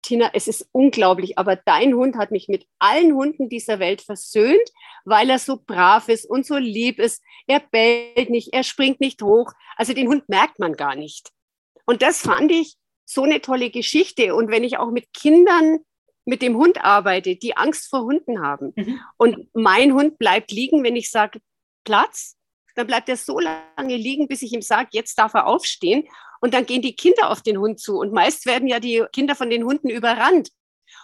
Tina, 0.03 0.31
es 0.33 0.47
ist 0.47 0.69
unglaublich, 0.71 1.39
aber 1.39 1.57
dein 1.57 1.95
Hund 1.95 2.17
hat 2.17 2.31
mich 2.31 2.47
mit 2.47 2.69
allen 2.79 3.15
Hunden 3.17 3.49
dieser 3.49 3.81
Welt 3.81 4.01
versöhnt, 4.01 4.71
weil 5.05 5.29
er 5.29 5.41
so 5.41 5.59
brav 5.67 6.09
ist 6.09 6.31
und 6.31 6.47
so 6.47 6.57
lieb 6.57 7.01
ist. 7.01 7.21
Er 7.49 7.59
bellt 7.59 8.31
nicht, 8.31 8.53
er 8.53 8.63
springt 8.63 9.01
nicht 9.01 9.21
hoch. 9.23 9.53
Also 9.75 9.93
den 9.93 10.07
Hund 10.07 10.29
merkt 10.29 10.61
man 10.61 10.75
gar 10.75 10.95
nicht. 10.95 11.33
Und 11.91 12.03
das 12.03 12.21
fand 12.21 12.53
ich 12.53 12.77
so 13.05 13.25
eine 13.25 13.41
tolle 13.41 13.69
Geschichte. 13.69 14.37
Und 14.37 14.49
wenn 14.49 14.63
ich 14.63 14.79
auch 14.79 14.93
mit 14.93 15.13
Kindern 15.13 15.81
mit 16.25 16.41
dem 16.41 16.57
Hund 16.57 16.85
arbeite, 16.85 17.35
die 17.35 17.57
Angst 17.57 17.91
vor 17.91 18.03
Hunden 18.03 18.41
haben 18.41 18.73
mhm. 18.77 19.01
und 19.17 19.49
mein 19.55 19.93
Hund 19.93 20.17
bleibt 20.17 20.53
liegen, 20.53 20.85
wenn 20.85 20.95
ich 20.95 21.11
sage 21.11 21.41
Platz, 21.83 22.37
dann 22.77 22.87
bleibt 22.87 23.09
er 23.09 23.17
so 23.17 23.41
lange 23.41 23.97
liegen, 23.97 24.29
bis 24.29 24.43
ich 24.43 24.53
ihm 24.53 24.63
sage, 24.63 24.91
jetzt 24.93 25.19
darf 25.19 25.35
er 25.35 25.49
aufstehen. 25.49 26.07
Und 26.41 26.55
dann 26.55 26.65
gehen 26.65 26.81
die 26.81 26.95
Kinder 26.95 27.29
auf 27.29 27.43
den 27.43 27.59
Hund 27.59 27.81
zu. 27.81 27.99
Und 27.99 28.13
meist 28.13 28.47
werden 28.47 28.69
ja 28.69 28.79
die 28.79 29.05
Kinder 29.13 29.35
von 29.35 29.51
den 29.51 29.65
Hunden 29.65 29.91
überrannt. 29.91 30.51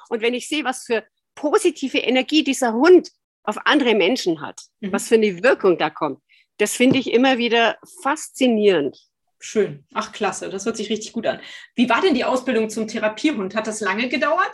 Und 0.09 0.22
wenn 0.22 0.35
ich 0.35 0.46
sehe, 0.46 0.62
was 0.62 0.85
für 0.85 1.03
positive 1.35 1.99
Energie 1.99 2.44
dieser 2.44 2.75
Hund 2.75 3.11
auf 3.42 3.59
andere 3.64 3.96
Menschen 3.96 4.40
hat, 4.40 4.62
mhm. 4.79 4.92
was 4.92 5.09
für 5.09 5.16
eine 5.16 5.42
Wirkung 5.42 5.79
da 5.79 5.90
kommt, 5.90 6.20
das 6.59 6.77
finde 6.77 7.01
ich 7.01 7.12
immer 7.12 7.38
wieder 7.38 7.77
faszinierend. 8.05 8.96
Schön. 9.38 9.85
Ach, 9.92 10.12
klasse. 10.12 10.49
Das 10.49 10.64
hört 10.66 10.77
sich 10.77 10.90
richtig 10.90 11.12
gut 11.12 11.27
an. 11.27 11.40
Wie 11.75 11.88
war 11.88 12.01
denn 12.01 12.14
die 12.14 12.25
Ausbildung 12.25 12.70
zum 12.70 12.88
Therapiehund? 12.88 13.55
Hat 13.55 13.66
das 13.66 13.81
lange 13.81 14.09
gedauert? 14.09 14.53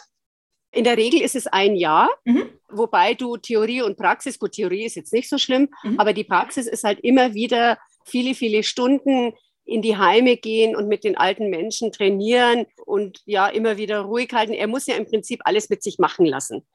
In 0.72 0.84
der 0.84 0.96
Regel 0.96 1.20
ist 1.20 1.36
es 1.36 1.46
ein 1.46 1.76
Jahr, 1.76 2.08
mhm. 2.24 2.48
wobei 2.70 3.12
du 3.12 3.36
Theorie 3.36 3.82
und 3.82 3.98
Praxis, 3.98 4.38
gut, 4.38 4.52
Theorie 4.52 4.84
ist 4.84 4.96
jetzt 4.96 5.12
nicht 5.12 5.28
so 5.28 5.36
schlimm, 5.36 5.68
mhm. 5.82 6.00
aber 6.00 6.14
die 6.14 6.24
Praxis 6.24 6.66
ist 6.66 6.82
halt 6.82 6.98
immer 7.00 7.34
wieder 7.34 7.78
viele, 8.06 8.34
viele 8.34 8.62
Stunden 8.62 9.34
in 9.64 9.82
die 9.82 9.98
Heime 9.98 10.38
gehen 10.38 10.74
und 10.74 10.88
mit 10.88 11.04
den 11.04 11.16
alten 11.16 11.50
Menschen 11.50 11.92
trainieren 11.92 12.66
und 12.86 13.20
ja, 13.26 13.48
immer 13.48 13.76
wieder 13.76 14.00
ruhig 14.00 14.32
halten. 14.32 14.54
Er 14.54 14.66
muss 14.66 14.86
ja 14.86 14.96
im 14.96 15.06
Prinzip 15.06 15.40
alles 15.44 15.68
mit 15.68 15.82
sich 15.82 15.98
machen 15.98 16.24
lassen. 16.24 16.66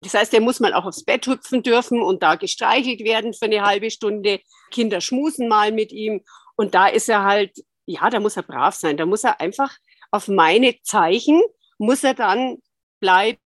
Das 0.00 0.14
heißt, 0.14 0.32
er 0.34 0.40
muss 0.40 0.60
mal 0.60 0.74
auch 0.74 0.84
aufs 0.84 1.04
Bett 1.04 1.26
hüpfen 1.26 1.62
dürfen 1.62 2.02
und 2.02 2.22
da 2.22 2.36
gestreichelt 2.36 3.00
werden 3.00 3.34
für 3.34 3.46
eine 3.46 3.62
halbe 3.62 3.90
Stunde. 3.90 4.40
Kinder 4.70 5.00
schmusen 5.00 5.48
mal 5.48 5.72
mit 5.72 5.92
ihm 5.92 6.22
und 6.56 6.74
da 6.74 6.86
ist 6.86 7.08
er 7.08 7.24
halt, 7.24 7.64
ja, 7.86 8.08
da 8.10 8.20
muss 8.20 8.36
er 8.36 8.42
brav 8.42 8.74
sein. 8.74 8.96
Da 8.96 9.06
muss 9.06 9.24
er 9.24 9.40
einfach 9.40 9.76
auf 10.10 10.28
meine 10.28 10.80
Zeichen, 10.82 11.42
muss 11.78 12.04
er 12.04 12.14
dann 12.14 12.58
bleiben 13.00 13.38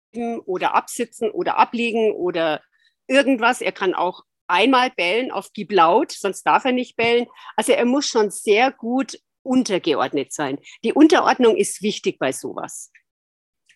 oder 0.46 0.76
absitzen 0.76 1.32
oder 1.32 1.58
abliegen 1.58 2.13
oder 2.13 2.62
irgendwas. 3.08 3.62
Er 3.62 3.72
kann 3.72 3.93
auch 3.93 4.24
einmal 4.48 4.91
bellen 4.91 5.32
auf 5.32 5.52
Gib 5.54 5.72
laut, 5.72 6.12
sonst 6.12 6.43
darf 6.43 6.65
er 6.65 6.72
nicht 6.72 6.96
bellen. 6.96 7.28
Also 7.56 7.74
er 7.74 7.86
muss 7.86 8.08
schon 8.08 8.32
sehr 8.32 8.72
gut 8.72 9.20
untergeordnet 9.43 10.34
sein. 10.34 10.60
Die 10.84 10.93
Unterordnung 10.93 11.56
ist 11.56 11.82
wichtig 11.82 12.20
bei 12.20 12.32
sowas. 12.32 12.91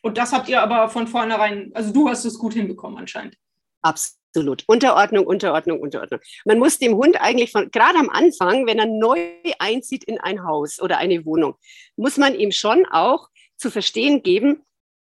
Und 0.02 0.17
das 0.17 0.34
habt 0.34 0.50
ihr 0.50 0.62
aber 0.62 0.89
von 0.89 1.08
vornherein, 1.08 1.72
also 1.74 1.94
du 1.94 2.10
hast 2.10 2.26
es 2.26 2.38
gut 2.38 2.54
hinbekommen 2.54 2.98
anscheinend. 2.98 3.38
Absolut. 3.82 4.21
Absolut. 4.34 4.63
Unterordnung, 4.67 5.28
Unterordnung, 5.28 5.82
Unterordnung. 5.82 6.22
Man 6.46 6.58
muss 6.58 6.80
dem 6.80 6.96
Hund 6.96 7.20
eigentlich 7.20 7.52
von, 7.52 7.70
gerade 7.70 8.00
am 8.00 8.10
Anfang, 8.10 8.65
wenn 8.65 8.80
er 8.80 8.86
neu 8.86 9.20
einzieht 9.60 10.06
in 10.06 10.20
ein 10.20 10.46
Haus 10.46 10.82
oder 10.82 11.00
eine 11.00 11.26
Wohnung, 11.26 11.56
muss 11.98 12.17
man 12.17 12.34
ihm 12.36 12.52
schon 12.52 12.86
auch 12.86 13.28
zu 13.58 13.70
verstehen 13.70 14.24
geben, 14.24 14.63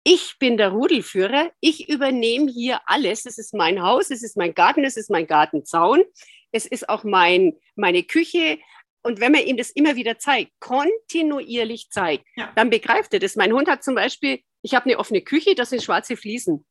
ich 0.05 0.37
bin 0.39 0.57
der 0.57 0.71
Rudelführer, 0.71 1.51
ich 1.61 1.89
übernehme 1.89 2.51
hier 2.51 2.81
alles. 2.87 3.27
Es 3.27 3.37
ist 3.37 3.53
mein 3.53 3.83
Haus, 3.83 4.11
es 4.11 4.23
ist 4.23 4.37
mein 4.37 4.55
Garten, 4.55 4.85
es 4.85 4.97
ist 4.97 5.11
mein 5.11 5.27
Gartenzaun, 5.27 6.03
es 6.53 6.65
ist 6.65 6.89
auch 6.89 7.05
mein, 7.05 7.59
meine 7.75 8.05
Küche. 8.05 8.59
Und 9.03 9.21
wenn 9.21 9.33
man 9.33 9.43
ihm 9.43 9.57
das 9.57 9.71
immer 9.71 9.97
wieder 9.97 10.19
zeigt, 10.19 10.53
kontinuierlich 10.61 11.91
zeigt, 11.91 12.25
ja. 12.37 12.51
dann 12.55 12.71
begreift 12.71 13.13
er 13.13 13.21
das. 13.21 13.37
Mein 13.37 13.53
Hund 13.53 13.69
hat 13.69 13.85
zum 13.85 13.97
Beispiel, 13.97 14.41
ich 14.63 14.75
habe 14.75 14.87
eine 14.87 14.99
offene 14.99 15.21
Küche, 15.21 15.55
das 15.55 15.71
sind 15.71 15.83
schwarze 15.83 16.17
Fliesen. 16.17 16.65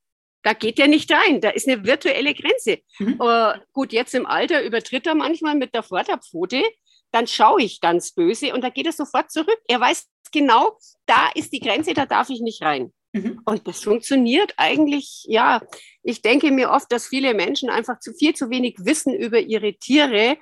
Da 0.47 0.53
geht 0.53 0.79
er 0.79 0.87
nicht 0.87 1.11
rein. 1.11 1.41
Da 1.41 1.49
ist 1.49 1.67
eine 1.67 1.83
virtuelle 1.83 2.33
Grenze. 2.33 2.79
Mhm. 2.99 3.19
Uh, 3.19 3.51
gut, 3.73 3.91
jetzt 3.91 4.15
im 4.15 4.25
Alter 4.25 4.63
übertritt 4.63 5.05
er 5.05 5.13
manchmal 5.13 5.55
mit 5.55 5.75
der 5.75 5.83
Vorderpfote. 5.83 6.63
Dann 7.11 7.27
schaue 7.27 7.63
ich 7.63 7.81
ganz 7.81 8.13
böse 8.13 8.53
und 8.53 8.63
da 8.63 8.69
geht 8.69 8.85
er 8.85 8.93
sofort 8.93 9.29
zurück. 9.29 9.59
Er 9.67 9.81
weiß 9.81 10.07
genau, 10.31 10.77
da 11.05 11.31
ist 11.35 11.51
die 11.51 11.59
Grenze, 11.59 11.93
da 11.93 12.05
darf 12.05 12.29
ich 12.29 12.39
nicht 12.39 12.61
rein. 12.61 12.93
Mhm. 13.11 13.41
Und 13.43 13.67
das 13.67 13.83
funktioniert 13.83 14.53
eigentlich, 14.55 15.25
ja. 15.27 15.61
Ich 16.01 16.21
denke 16.21 16.49
mir 16.51 16.69
oft, 16.71 16.89
dass 16.93 17.07
viele 17.07 17.33
Menschen 17.33 17.69
einfach 17.69 17.99
zu 17.99 18.13
viel 18.13 18.33
zu 18.33 18.49
wenig 18.49 18.77
wissen 18.79 19.13
über 19.13 19.41
ihre 19.41 19.73
Tiere 19.73 20.37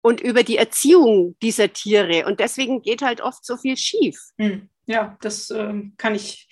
und 0.00 0.22
über 0.22 0.42
die 0.42 0.56
Erziehung 0.56 1.36
dieser 1.42 1.70
Tiere. 1.70 2.24
Und 2.24 2.40
deswegen 2.40 2.80
geht 2.80 3.02
halt 3.02 3.20
oft 3.20 3.44
so 3.44 3.58
viel 3.58 3.76
schief. 3.76 4.18
Mhm. 4.38 4.70
Ja, 4.86 5.18
das 5.20 5.50
äh, 5.50 5.82
kann 5.98 6.14
ich 6.14 6.48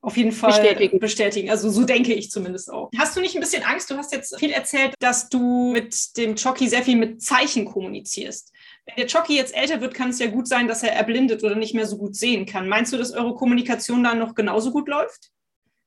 auf 0.00 0.16
jeden 0.16 0.32
Fall 0.32 0.50
bestätigen. 0.50 0.98
bestätigen. 0.98 1.50
Also 1.50 1.70
so 1.70 1.84
denke 1.84 2.14
ich 2.14 2.30
zumindest 2.30 2.72
auch. 2.72 2.90
Hast 2.96 3.16
du 3.16 3.20
nicht 3.20 3.34
ein 3.34 3.40
bisschen 3.40 3.64
Angst? 3.64 3.90
Du 3.90 3.96
hast 3.96 4.12
jetzt 4.12 4.38
viel 4.38 4.50
erzählt, 4.52 4.94
dass 5.00 5.28
du 5.28 5.72
mit 5.72 6.16
dem 6.16 6.36
Jockey 6.36 6.68
sehr 6.68 6.82
viel 6.82 6.96
mit 6.96 7.22
Zeichen 7.22 7.64
kommunizierst. 7.64 8.52
Wenn 8.86 8.96
der 8.96 9.06
Jockey 9.06 9.34
jetzt 9.34 9.56
älter 9.56 9.80
wird, 9.80 9.94
kann 9.94 10.10
es 10.10 10.18
ja 10.18 10.28
gut 10.28 10.46
sein, 10.46 10.68
dass 10.68 10.82
er 10.82 10.92
erblindet 10.92 11.42
oder 11.42 11.56
nicht 11.56 11.74
mehr 11.74 11.86
so 11.86 11.98
gut 11.98 12.14
sehen 12.14 12.46
kann. 12.46 12.68
Meinst 12.68 12.92
du, 12.92 12.96
dass 12.96 13.12
eure 13.12 13.34
Kommunikation 13.34 14.04
dann 14.04 14.20
noch 14.20 14.34
genauso 14.34 14.70
gut 14.70 14.88
läuft? 14.88 15.30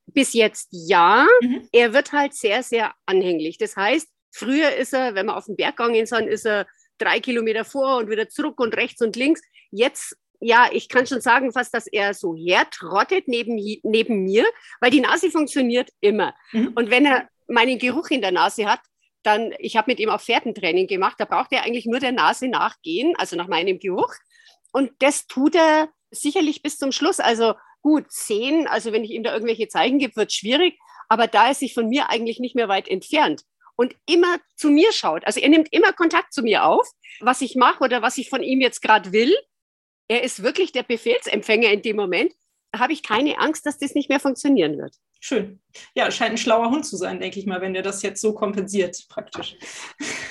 Bis 0.07 0.33
jetzt 0.33 0.67
ja. 0.71 1.25
Mhm. 1.41 1.69
Er 1.71 1.93
wird 1.93 2.11
halt 2.11 2.33
sehr, 2.33 2.63
sehr 2.63 2.93
anhänglich. 3.05 3.57
Das 3.57 3.77
heißt, 3.77 4.07
früher 4.31 4.75
ist 4.75 4.93
er, 4.93 5.15
wenn 5.15 5.27
wir 5.27 5.37
auf 5.37 5.45
den 5.45 5.55
Berg 5.55 5.77
gegangen 5.77 6.05
sind, 6.05 6.27
ist 6.27 6.45
er 6.45 6.67
drei 6.97 7.19
Kilometer 7.19 7.63
vor 7.63 7.97
und 7.97 8.09
wieder 8.09 8.27
zurück 8.27 8.59
und 8.59 8.75
rechts 8.75 9.01
und 9.01 9.15
links. 9.15 9.41
Jetzt 9.71 10.17
ja, 10.39 10.69
ich 10.71 10.87
kann 10.89 11.05
schon 11.05 11.21
sagen 11.21 11.51
fast, 11.51 11.73
dass 11.73 11.87
er 11.87 12.13
so 12.13 12.35
hertrottet 12.35 13.27
neben, 13.27 13.55
neben 13.83 14.23
mir, 14.23 14.45
weil 14.79 14.91
die 14.91 15.01
Nase 15.01 15.31
funktioniert 15.31 15.89
immer. 15.99 16.33
Mhm. 16.51 16.73
Und 16.75 16.89
wenn 16.89 17.05
er 17.05 17.27
meinen 17.47 17.77
Geruch 17.77 18.09
in 18.09 18.21
der 18.21 18.31
Nase 18.31 18.65
hat, 18.65 18.79
dann, 19.23 19.53
ich 19.59 19.75
habe 19.75 19.91
mit 19.91 19.99
ihm 19.99 20.09
auch 20.09 20.21
Pferdentraining 20.21 20.87
gemacht, 20.87 21.15
da 21.17 21.25
braucht 21.25 21.51
er 21.51 21.63
eigentlich 21.63 21.85
nur 21.85 21.99
der 21.99 22.13
Nase 22.13 22.47
nachgehen, 22.47 23.15
also 23.17 23.35
nach 23.35 23.47
meinem 23.47 23.79
Geruch. 23.79 24.13
Und 24.71 24.91
das 24.99 25.27
tut 25.27 25.55
er 25.55 25.89
sicherlich 26.11 26.61
bis 26.61 26.77
zum 26.77 26.91
Schluss. 26.91 27.19
Also 27.19 27.53
gut, 27.81 28.05
sehen, 28.09 28.67
also 28.67 28.91
wenn 28.93 29.03
ich 29.03 29.11
ihm 29.11 29.23
da 29.23 29.33
irgendwelche 29.33 29.67
Zeichen 29.67 29.99
gebe, 29.99 30.15
wird 30.15 30.31
schwierig, 30.31 30.77
aber 31.07 31.27
da 31.27 31.47
er 31.47 31.53
sich 31.53 31.73
von 31.73 31.89
mir 31.89 32.09
eigentlich 32.09 32.39
nicht 32.39 32.55
mehr 32.55 32.69
weit 32.69 32.87
entfernt 32.87 33.43
und 33.75 33.95
immer 34.05 34.37
zu 34.55 34.69
mir 34.69 34.91
schaut, 34.91 35.25
also 35.25 35.39
er 35.39 35.49
nimmt 35.49 35.71
immer 35.71 35.91
Kontakt 35.93 36.33
zu 36.33 36.43
mir 36.43 36.65
auf, 36.65 36.87
was 37.19 37.41
ich 37.41 37.55
mache 37.55 37.83
oder 37.83 38.01
was 38.01 38.17
ich 38.17 38.29
von 38.29 38.43
ihm 38.43 38.61
jetzt 38.61 38.81
gerade 38.81 39.11
will. 39.11 39.35
Er 40.09 40.23
ist 40.23 40.41
wirklich 40.41 40.71
der 40.71 40.83
Befehlsempfänger 40.83 41.71
in 41.71 41.83
dem 41.83 41.95
Moment. 41.95 42.33
Da 42.71 42.79
habe 42.79 42.93
ich 42.93 43.03
keine 43.03 43.37
Angst, 43.37 43.65
dass 43.65 43.77
das 43.77 43.93
nicht 43.93 44.09
mehr 44.09 44.19
funktionieren 44.19 44.77
wird. 44.77 44.95
Schön. 45.19 45.59
Ja, 45.93 46.09
scheint 46.11 46.31
ein 46.31 46.37
schlauer 46.37 46.71
Hund 46.71 46.85
zu 46.85 46.97
sein, 46.97 47.19
denke 47.19 47.39
ich 47.39 47.45
mal, 47.45 47.61
wenn 47.61 47.73
der 47.73 47.83
das 47.83 48.01
jetzt 48.01 48.21
so 48.21 48.33
kompensiert, 48.33 49.05
praktisch. 49.09 49.55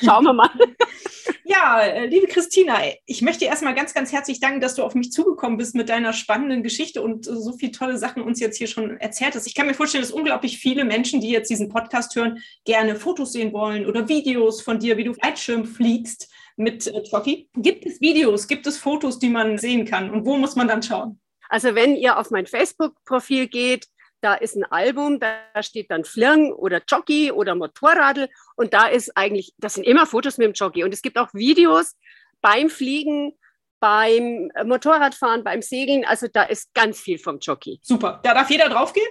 Schauen 0.02 0.24
wir 0.24 0.32
mal. 0.32 0.50
ja, 1.44 1.80
äh, 1.80 2.06
liebe 2.06 2.26
Christina, 2.26 2.80
ich 3.06 3.22
möchte 3.22 3.44
erstmal 3.44 3.74
ganz, 3.74 3.92
ganz 3.94 4.12
herzlich 4.12 4.40
danken, 4.40 4.60
dass 4.60 4.74
du 4.74 4.82
auf 4.82 4.94
mich 4.94 5.12
zugekommen 5.12 5.58
bist 5.58 5.74
mit 5.74 5.90
deiner 5.90 6.12
spannenden 6.12 6.62
Geschichte 6.62 7.02
und 7.02 7.26
so 7.26 7.52
viele 7.52 7.72
tolle 7.72 7.98
Sachen 7.98 8.22
uns 8.22 8.40
jetzt 8.40 8.56
hier 8.56 8.66
schon 8.66 8.96
erzählt 8.98 9.34
hast. 9.34 9.46
Ich 9.46 9.54
kann 9.54 9.66
mir 9.66 9.74
vorstellen, 9.74 10.02
dass 10.02 10.10
unglaublich 10.10 10.58
viele 10.58 10.84
Menschen, 10.84 11.20
die 11.20 11.30
jetzt 11.30 11.50
diesen 11.50 11.68
Podcast 11.68 12.16
hören, 12.16 12.42
gerne 12.64 12.96
Fotos 12.96 13.32
sehen 13.32 13.52
wollen 13.52 13.86
oder 13.86 14.08
Videos 14.08 14.62
von 14.62 14.80
dir, 14.80 14.96
wie 14.96 15.04
du 15.04 15.14
Fallschirm 15.14 15.66
fliegst 15.66 16.32
mit 16.58 16.86
äh, 16.86 17.02
Jockey. 17.02 17.48
Gibt 17.54 17.86
es 17.86 18.00
Videos, 18.00 18.46
gibt 18.46 18.66
es 18.66 18.76
Fotos, 18.76 19.18
die 19.18 19.30
man 19.30 19.58
sehen 19.58 19.84
kann 19.84 20.10
und 20.10 20.26
wo 20.26 20.36
muss 20.36 20.56
man 20.56 20.68
dann 20.68 20.82
schauen? 20.82 21.20
Also 21.48 21.74
wenn 21.74 21.96
ihr 21.96 22.18
auf 22.18 22.30
mein 22.30 22.46
Facebook-Profil 22.46 23.48
geht, 23.48 23.86
da 24.20 24.34
ist 24.34 24.56
ein 24.56 24.64
Album, 24.64 25.20
da 25.20 25.38
steht 25.62 25.90
dann 25.90 26.04
Flirn 26.04 26.52
oder 26.52 26.82
Jockey 26.86 27.30
oder 27.30 27.54
Motorradl 27.54 28.28
und 28.56 28.74
da 28.74 28.88
ist 28.88 29.16
eigentlich, 29.16 29.54
das 29.58 29.74
sind 29.74 29.84
immer 29.84 30.06
Fotos 30.06 30.38
mit 30.38 30.46
dem 30.46 30.52
Jockey 30.52 30.84
und 30.84 30.92
es 30.92 31.02
gibt 31.02 31.16
auch 31.18 31.32
Videos 31.32 31.96
beim 32.40 32.68
Fliegen, 32.68 33.32
beim 33.80 34.50
Motorradfahren, 34.64 35.44
beim 35.44 35.62
Segeln, 35.62 36.04
also 36.04 36.26
da 36.32 36.42
ist 36.42 36.74
ganz 36.74 36.98
viel 37.00 37.18
vom 37.18 37.38
Jockey. 37.38 37.78
Super, 37.82 38.20
da 38.24 38.34
darf 38.34 38.50
jeder 38.50 38.68
draufgehen? 38.68 39.06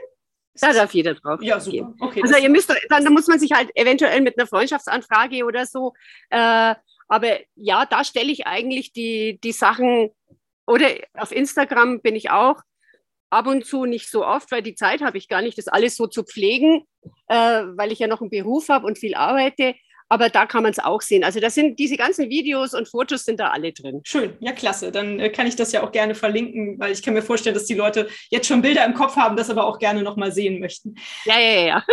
Da 0.59 0.73
darf 0.73 0.93
jeder 0.93 1.13
drauf. 1.13 1.39
Ja, 1.41 1.59
super. 1.59 1.93
Okay, 1.99 2.21
also 2.23 2.37
ihr 2.37 2.49
müsst, 2.49 2.69
dann, 2.69 3.03
dann 3.03 3.13
muss 3.13 3.27
man 3.27 3.39
sich 3.39 3.51
halt 3.51 3.69
eventuell 3.75 4.21
mit 4.21 4.37
einer 4.37 4.47
Freundschaftsanfrage 4.47 5.45
oder 5.45 5.65
so, 5.65 5.93
äh, 6.29 6.75
aber 7.07 7.39
ja, 7.55 7.85
da 7.85 8.03
stelle 8.03 8.31
ich 8.31 8.47
eigentlich 8.47 8.93
die, 8.93 9.39
die 9.43 9.51
Sachen, 9.51 10.09
oder 10.65 10.87
auf 11.13 11.31
Instagram 11.31 12.01
bin 12.01 12.15
ich 12.15 12.29
auch, 12.29 12.61
ab 13.29 13.47
und 13.47 13.65
zu 13.65 13.85
nicht 13.85 14.09
so 14.09 14.25
oft, 14.25 14.51
weil 14.51 14.61
die 14.61 14.75
Zeit 14.75 15.01
habe 15.01 15.17
ich 15.17 15.27
gar 15.27 15.41
nicht, 15.41 15.57
das 15.57 15.67
alles 15.67 15.95
so 15.95 16.07
zu 16.07 16.23
pflegen, 16.23 16.83
äh, 17.27 17.63
weil 17.75 17.91
ich 17.91 17.99
ja 17.99 18.07
noch 18.07 18.21
einen 18.21 18.29
Beruf 18.29 18.69
habe 18.69 18.85
und 18.85 18.97
viel 18.97 19.15
arbeite. 19.15 19.75
Aber 20.09 20.29
da 20.29 20.45
kann 20.45 20.63
man 20.63 20.71
es 20.71 20.79
auch 20.79 21.01
sehen. 21.01 21.23
Also 21.23 21.39
das 21.39 21.55
sind 21.55 21.79
diese 21.79 21.97
ganzen 21.97 22.29
Videos 22.29 22.73
und 22.73 22.87
Fotos 22.87 23.25
sind 23.25 23.39
da 23.39 23.49
alle 23.49 23.73
drin. 23.73 24.01
Schön, 24.03 24.33
ja 24.39 24.53
klasse. 24.53 24.91
Dann 24.91 25.19
äh, 25.19 25.29
kann 25.29 25.47
ich 25.47 25.55
das 25.55 25.71
ja 25.71 25.83
auch 25.83 25.91
gerne 25.91 26.15
verlinken, 26.15 26.79
weil 26.79 26.91
ich 26.91 27.03
kann 27.03 27.13
mir 27.13 27.21
vorstellen, 27.21 27.53
dass 27.53 27.65
die 27.65 27.73
Leute 27.73 28.07
jetzt 28.29 28.47
schon 28.47 28.61
Bilder 28.61 28.85
im 28.85 28.93
Kopf 28.93 29.15
haben, 29.15 29.35
das 29.35 29.49
aber 29.49 29.65
auch 29.65 29.79
gerne 29.79 30.03
nochmal 30.03 30.31
sehen 30.31 30.59
möchten. 30.59 30.95
Ja, 31.25 31.39
ja, 31.39 31.65
ja. 31.65 31.83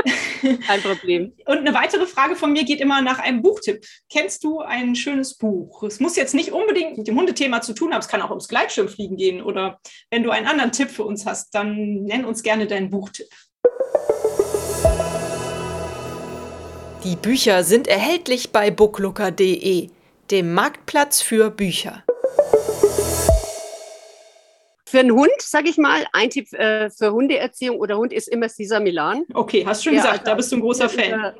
Kein 0.66 0.80
Problem. 0.80 1.32
und 1.46 1.58
eine 1.58 1.74
weitere 1.74 2.06
Frage 2.06 2.36
von 2.36 2.52
mir 2.52 2.64
geht 2.64 2.80
immer 2.80 3.02
nach 3.02 3.18
einem 3.18 3.42
Buchtipp. 3.42 3.84
Kennst 4.10 4.44
du 4.44 4.60
ein 4.60 4.94
schönes 4.94 5.36
Buch? 5.36 5.82
Es 5.82 6.00
muss 6.00 6.16
jetzt 6.16 6.34
nicht 6.34 6.52
unbedingt 6.52 6.98
mit 6.98 7.08
dem 7.08 7.18
Hundethema 7.18 7.60
zu 7.60 7.74
tun 7.74 7.92
haben, 7.92 8.00
es 8.00 8.08
kann 8.08 8.22
auch 8.22 8.30
ums 8.30 8.48
Gleitschirmfliegen 8.48 9.16
gehen. 9.16 9.42
Oder 9.42 9.80
wenn 10.10 10.22
du 10.22 10.30
einen 10.30 10.46
anderen 10.46 10.72
Tipp 10.72 10.90
für 10.90 11.04
uns 11.04 11.26
hast, 11.26 11.54
dann 11.54 12.04
nenn 12.04 12.24
uns 12.24 12.42
gerne 12.42 12.66
deinen 12.66 12.90
Buchtipp. 12.90 13.28
Die 17.04 17.16
Bücher 17.16 17.64
sind 17.64 17.86
erhältlich 17.86 18.50
bei 18.50 18.70
booklooker.de, 18.70 19.90
dem 20.30 20.54
Marktplatz 20.54 21.20
für 21.20 21.50
Bücher. 21.50 22.02
Für 24.86 25.00
einen 25.00 25.12
Hund, 25.12 25.34
sage 25.38 25.68
ich 25.68 25.76
mal, 25.76 26.06
ein 26.14 26.30
Tipp 26.30 26.50
äh, 26.54 26.88
für 26.88 27.12
Hundeerziehung 27.12 27.78
oder 27.78 27.98
Hund 27.98 28.14
ist 28.14 28.26
immer 28.28 28.48
Cesar 28.48 28.80
Milan. 28.80 29.24
Okay, 29.34 29.66
hast 29.66 29.82
du 29.82 29.90
schon 29.90 29.96
gesagt, 29.96 30.20
also, 30.20 30.24
da 30.24 30.34
bist 30.34 30.50
du 30.50 30.56
ein 30.56 30.62
großer 30.62 30.88
Fan. 30.88 31.12
Über, 31.12 31.34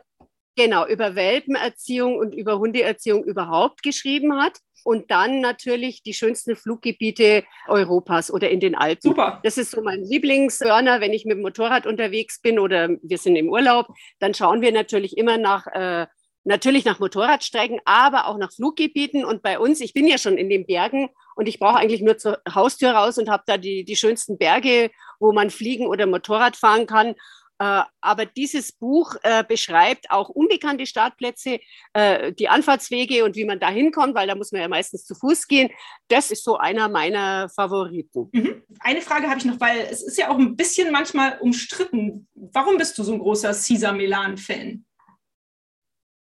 genau, 0.55 0.87
über 0.87 1.15
Welpenerziehung 1.15 2.19
und 2.19 2.35
über 2.35 2.59
Hundeerziehung 2.59 3.25
überhaupt 3.25 3.83
geschrieben 3.83 4.39
hat 4.39 4.59
und 4.85 5.11
dann 5.11 5.41
natürlich 5.41 6.03
die 6.03 6.15
schönsten 6.15 6.57
Fluggebiete 6.57 7.45
Europas 7.67 8.31
oder 8.31 8.51
in 8.51 8.61
den 8.61 8.75
Alpen. 8.75 9.03
Super. 9.03 9.41
Das 9.43 9.59
ist 9.59 9.73
so 9.73 9.83
mein 9.83 10.03
Lieblingsburner, 10.05 11.01
wenn 11.01 11.13
ich 11.13 11.25
mit 11.25 11.37
dem 11.37 11.43
Motorrad 11.43 11.87
unterwegs 11.87 12.41
bin 12.41 12.59
oder 12.59 12.91
wir 13.03 13.19
sind 13.19 13.37
im 13.37 13.49
Urlaub, 13.49 13.89
dann 14.21 14.35
schauen 14.35 14.61
wir 14.61 14.73
natürlich 14.73 15.17
immer 15.17 15.39
nach 15.39 15.67
äh, 15.67 16.07
natürlich 16.45 16.85
nach 16.85 17.01
Motorradstrecken, 17.01 17.81
aber 17.85 18.27
auch 18.27 18.37
nach 18.37 18.53
Fluggebieten. 18.53 19.25
Und 19.25 19.43
bei 19.43 19.59
uns, 19.59 19.81
ich 19.81 19.95
bin 19.95 20.07
ja 20.07 20.19
schon 20.19 20.37
in 20.37 20.51
den 20.51 20.67
Bergen 20.67 21.09
und 21.35 21.49
ich 21.49 21.59
brauche 21.59 21.79
eigentlich 21.79 22.03
nur 22.03 22.19
zur 22.19 22.39
Haustür 22.55 22.91
raus 22.93 23.19
und 23.19 23.29
habe 23.29 23.43
da 23.47 23.57
die, 23.57 23.85
die 23.85 23.97
schönsten 23.97 24.39
Berge, 24.39 24.91
wo 25.19 25.33
man 25.33 25.51
fliegen 25.51 25.87
oder 25.87 26.07
Motorrad 26.07 26.57
fahren 26.57 26.87
kann. 26.87 27.15
Äh, 27.59 27.83
aber 28.01 28.27
dieses 28.27 28.73
Buch 28.73 29.15
äh, 29.23 29.45
beschreibt 29.45 30.11
auch 30.11 30.29
unbekannte 30.29 30.87
Startplätze, 30.87 31.61
äh, 31.93 32.33
die 32.33 32.49
Anfahrtswege 32.49 33.25
und 33.25 33.37
wie 33.37 33.45
man 33.45 33.61
da 33.61 33.71
hinkommt, 33.71 34.15
weil 34.15 34.27
da 34.27 34.35
muss 34.35 34.51
man 34.51 34.61
ja 34.61 34.69
meistens 34.69 35.05
zu 35.05 35.15
Fuß 35.15 35.47
gehen. 35.47 35.71
Das 36.09 36.31
ist 36.31 36.43
so 36.43 36.57
einer 36.57 36.89
meiner 36.89 37.49
Favoriten. 37.49 38.29
Mhm. 38.33 38.63
Eine 38.81 39.03
Frage 39.03 39.29
habe 39.29 39.39
ich 39.39 39.45
noch, 39.45 39.61
weil 39.61 39.79
es 39.91 40.03
ist 40.03 40.19
ja 40.19 40.31
auch 40.31 40.39
ein 40.39 40.57
bisschen 40.57 40.91
manchmal 40.91 41.39
umstritten. 41.41 42.27
Warum 42.35 42.77
bist 42.77 42.99
du 42.99 43.05
so 43.05 43.13
ein 43.13 43.21
großer 43.21 43.53
Cesar 43.55 43.93
Milan-Fan? 43.93 44.85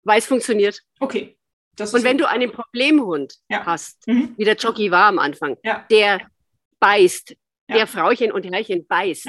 Weil 0.03 0.19
es 0.19 0.27
funktioniert. 0.27 0.79
Okay. 0.99 1.37
und 1.79 2.03
wenn 2.03 2.19
du 2.19 2.29
einen 2.29 2.51
Problemhund 2.51 3.33
ja. 3.49 3.65
hast, 3.65 4.07
mhm. 4.07 4.35
wie 4.37 4.45
der 4.45 4.55
Jockey 4.55 4.91
war 4.91 5.05
am 5.07 5.17
Anfang, 5.17 5.57
ja. 5.63 5.85
der 5.89 6.21
beißt, 6.79 7.31
ja. 7.67 7.75
der 7.77 7.87
Frauchen 7.87 8.31
und 8.31 8.43
Herrchen 8.43 8.85
beißt 8.85 9.27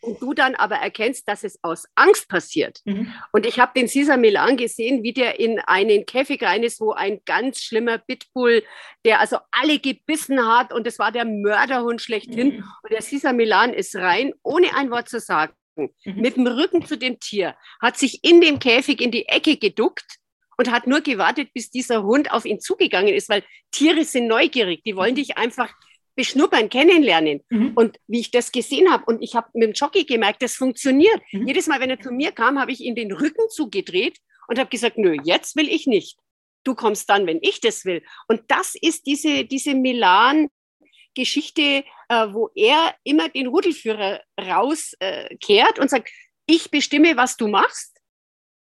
und 0.00 0.20
du 0.22 0.34
dann 0.34 0.54
aber 0.54 0.76
erkennst, 0.76 1.28
dass 1.28 1.44
es 1.44 1.58
aus 1.62 1.86
Angst 1.94 2.28
passiert. 2.28 2.80
Mhm. 2.84 3.12
Und 3.32 3.46
ich 3.46 3.58
habe 3.58 3.72
den 3.74 3.88
Cesar 3.88 4.16
Milan 4.16 4.56
gesehen, 4.56 5.02
wie 5.02 5.12
der 5.12 5.40
in 5.40 5.58
einen 5.60 6.06
Käfig 6.06 6.42
rein 6.42 6.62
ist, 6.62 6.80
wo 6.80 6.92
ein 6.92 7.20
ganz 7.24 7.62
schlimmer 7.62 7.98
Pitbull, 7.98 8.62
der 9.04 9.20
also 9.20 9.38
alle 9.50 9.78
gebissen 9.78 10.46
hat 10.46 10.72
und 10.72 10.86
das 10.86 10.98
war 10.98 11.12
der 11.12 11.24
Mörderhund 11.24 12.02
schlechthin. 12.02 12.56
Mhm. 12.56 12.64
Und 12.82 12.92
der 12.92 13.02
Cesar 13.02 13.32
Milan 13.32 13.72
ist 13.72 13.96
rein, 13.96 14.32
ohne 14.42 14.74
ein 14.74 14.90
Wort 14.90 15.08
zu 15.08 15.20
sagen 15.20 15.54
mhm. 15.76 15.92
mit 16.04 16.36
dem 16.36 16.46
Rücken 16.46 16.84
zu 16.84 16.96
dem 16.96 17.18
Tier, 17.20 17.56
hat 17.80 17.98
sich 17.98 18.24
in 18.24 18.40
dem 18.40 18.58
Käfig 18.58 19.00
in 19.00 19.10
die 19.10 19.28
Ecke 19.28 19.56
geduckt 19.56 20.18
und 20.56 20.70
hat 20.70 20.86
nur 20.86 21.00
gewartet, 21.00 21.52
bis 21.52 21.70
dieser 21.70 22.02
Hund 22.02 22.30
auf 22.32 22.44
ihn 22.44 22.60
zugegangen 22.60 23.14
ist, 23.14 23.28
weil 23.28 23.44
Tiere 23.70 24.04
sind 24.04 24.26
neugierig, 24.26 24.82
die 24.84 24.96
wollen 24.96 25.14
dich 25.14 25.36
einfach 25.36 25.72
beschnuppern, 26.16 26.68
kennenlernen. 26.68 27.44
Mhm. 27.50 27.74
Und 27.76 28.00
wie 28.08 28.18
ich 28.20 28.32
das 28.32 28.50
gesehen 28.50 28.90
habe, 28.90 29.04
und 29.06 29.22
ich 29.22 29.36
habe 29.36 29.48
mit 29.52 29.62
dem 29.62 29.74
Jockey 29.74 30.02
gemerkt, 30.04 30.42
das 30.42 30.54
funktioniert. 30.54 31.20
Mhm. 31.30 31.46
Jedes 31.46 31.68
Mal, 31.68 31.78
wenn 31.80 31.90
er 31.90 32.00
zu 32.00 32.10
mir 32.10 32.32
kam, 32.32 32.58
habe 32.58 32.72
ich 32.72 32.80
ihm 32.80 32.96
den 32.96 33.12
Rücken 33.12 33.48
zugedreht 33.50 34.18
und 34.48 34.58
habe 34.58 34.70
gesagt, 34.70 34.98
nö, 34.98 35.16
jetzt 35.22 35.54
will 35.56 35.68
ich 35.68 35.86
nicht. 35.86 36.18
Du 36.64 36.74
kommst 36.74 37.08
dann, 37.10 37.26
wenn 37.26 37.38
ich 37.42 37.60
das 37.60 37.84
will. 37.84 38.02
Und 38.26 38.40
das 38.48 38.74
ist 38.80 39.06
diese, 39.06 39.44
diese 39.44 39.74
Milan-Geschichte, 39.74 41.84
äh, 42.08 42.26
wo 42.32 42.48
er 42.54 42.94
immer 43.04 43.28
den 43.28 43.46
Rudelführer 43.46 44.22
rauskehrt 44.40 45.78
äh, 45.78 45.80
und 45.80 45.90
sagt, 45.90 46.10
ich 46.46 46.70
bestimme, 46.70 47.14
was 47.16 47.36
du 47.36 47.46
machst. 47.46 48.00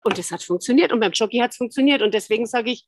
Und 0.04 0.18
das 0.18 0.32
hat 0.32 0.44
funktioniert. 0.44 0.92
Und 0.92 1.00
beim 1.00 1.14
Jockey 1.14 1.38
hat 1.38 1.52
es 1.52 1.58
funktioniert. 1.58 2.02
Und 2.02 2.14
deswegen 2.14 2.46
sage 2.46 2.72
ich, 2.72 2.86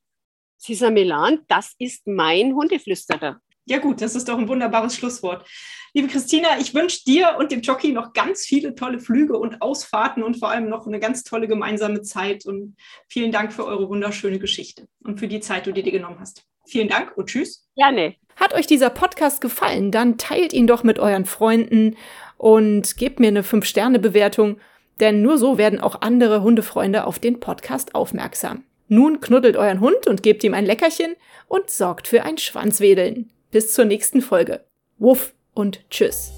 Cesar 0.60 0.90
Milan, 0.90 1.40
das 1.48 1.74
ist 1.78 2.06
mein 2.06 2.54
Hundeflüsterer. 2.54 3.40
Ja 3.68 3.78
gut, 3.78 4.00
das 4.00 4.14
ist 4.14 4.28
doch 4.28 4.38
ein 4.38 4.48
wunderbares 4.48 4.96
Schlusswort. 4.96 5.46
Liebe 5.92 6.08
Christina, 6.08 6.58
ich 6.58 6.74
wünsche 6.74 7.04
dir 7.04 7.36
und 7.38 7.52
dem 7.52 7.60
Jockey 7.60 7.92
noch 7.92 8.14
ganz 8.14 8.46
viele 8.46 8.74
tolle 8.74 8.98
Flüge 8.98 9.36
und 9.38 9.60
Ausfahrten 9.60 10.22
und 10.22 10.38
vor 10.38 10.50
allem 10.50 10.70
noch 10.70 10.86
eine 10.86 10.98
ganz 10.98 11.22
tolle 11.22 11.48
gemeinsame 11.48 12.00
Zeit. 12.00 12.46
Und 12.46 12.76
vielen 13.08 13.30
Dank 13.30 13.52
für 13.52 13.66
eure 13.66 13.88
wunderschöne 13.88 14.38
Geschichte 14.38 14.86
und 15.04 15.18
für 15.18 15.28
die 15.28 15.40
Zeit, 15.40 15.66
die 15.66 15.72
du 15.72 15.82
dir 15.82 15.92
genommen 15.92 16.18
hast. 16.18 16.44
Vielen 16.66 16.88
Dank 16.88 17.16
und 17.16 17.26
tschüss. 17.26 17.68
Gerne. 17.76 18.14
Hat 18.36 18.54
euch 18.54 18.66
dieser 18.66 18.90
Podcast 18.90 19.40
gefallen, 19.42 19.90
dann 19.90 20.16
teilt 20.16 20.52
ihn 20.52 20.66
doch 20.66 20.82
mit 20.82 20.98
euren 20.98 21.26
Freunden 21.26 21.96
und 22.36 22.96
gebt 22.96 23.20
mir 23.20 23.28
eine 23.28 23.42
5-Sterne-Bewertung, 23.42 24.58
denn 25.00 25.20
nur 25.20 25.36
so 25.36 25.58
werden 25.58 25.80
auch 25.80 26.00
andere 26.00 26.42
Hundefreunde 26.42 27.04
auf 27.04 27.18
den 27.18 27.40
Podcast 27.40 27.94
aufmerksam. 27.94 28.64
Nun 28.86 29.20
knuddelt 29.20 29.56
euren 29.56 29.80
Hund 29.80 30.06
und 30.06 30.22
gebt 30.22 30.42
ihm 30.44 30.54
ein 30.54 30.64
Leckerchen 30.64 31.16
und 31.48 31.68
sorgt 31.68 32.08
für 32.08 32.22
ein 32.22 32.38
Schwanzwedeln. 32.38 33.30
Bis 33.50 33.72
zur 33.72 33.86
nächsten 33.86 34.20
Folge. 34.20 34.64
Wuff 34.98 35.32
und 35.54 35.88
tschüss. 35.90 36.32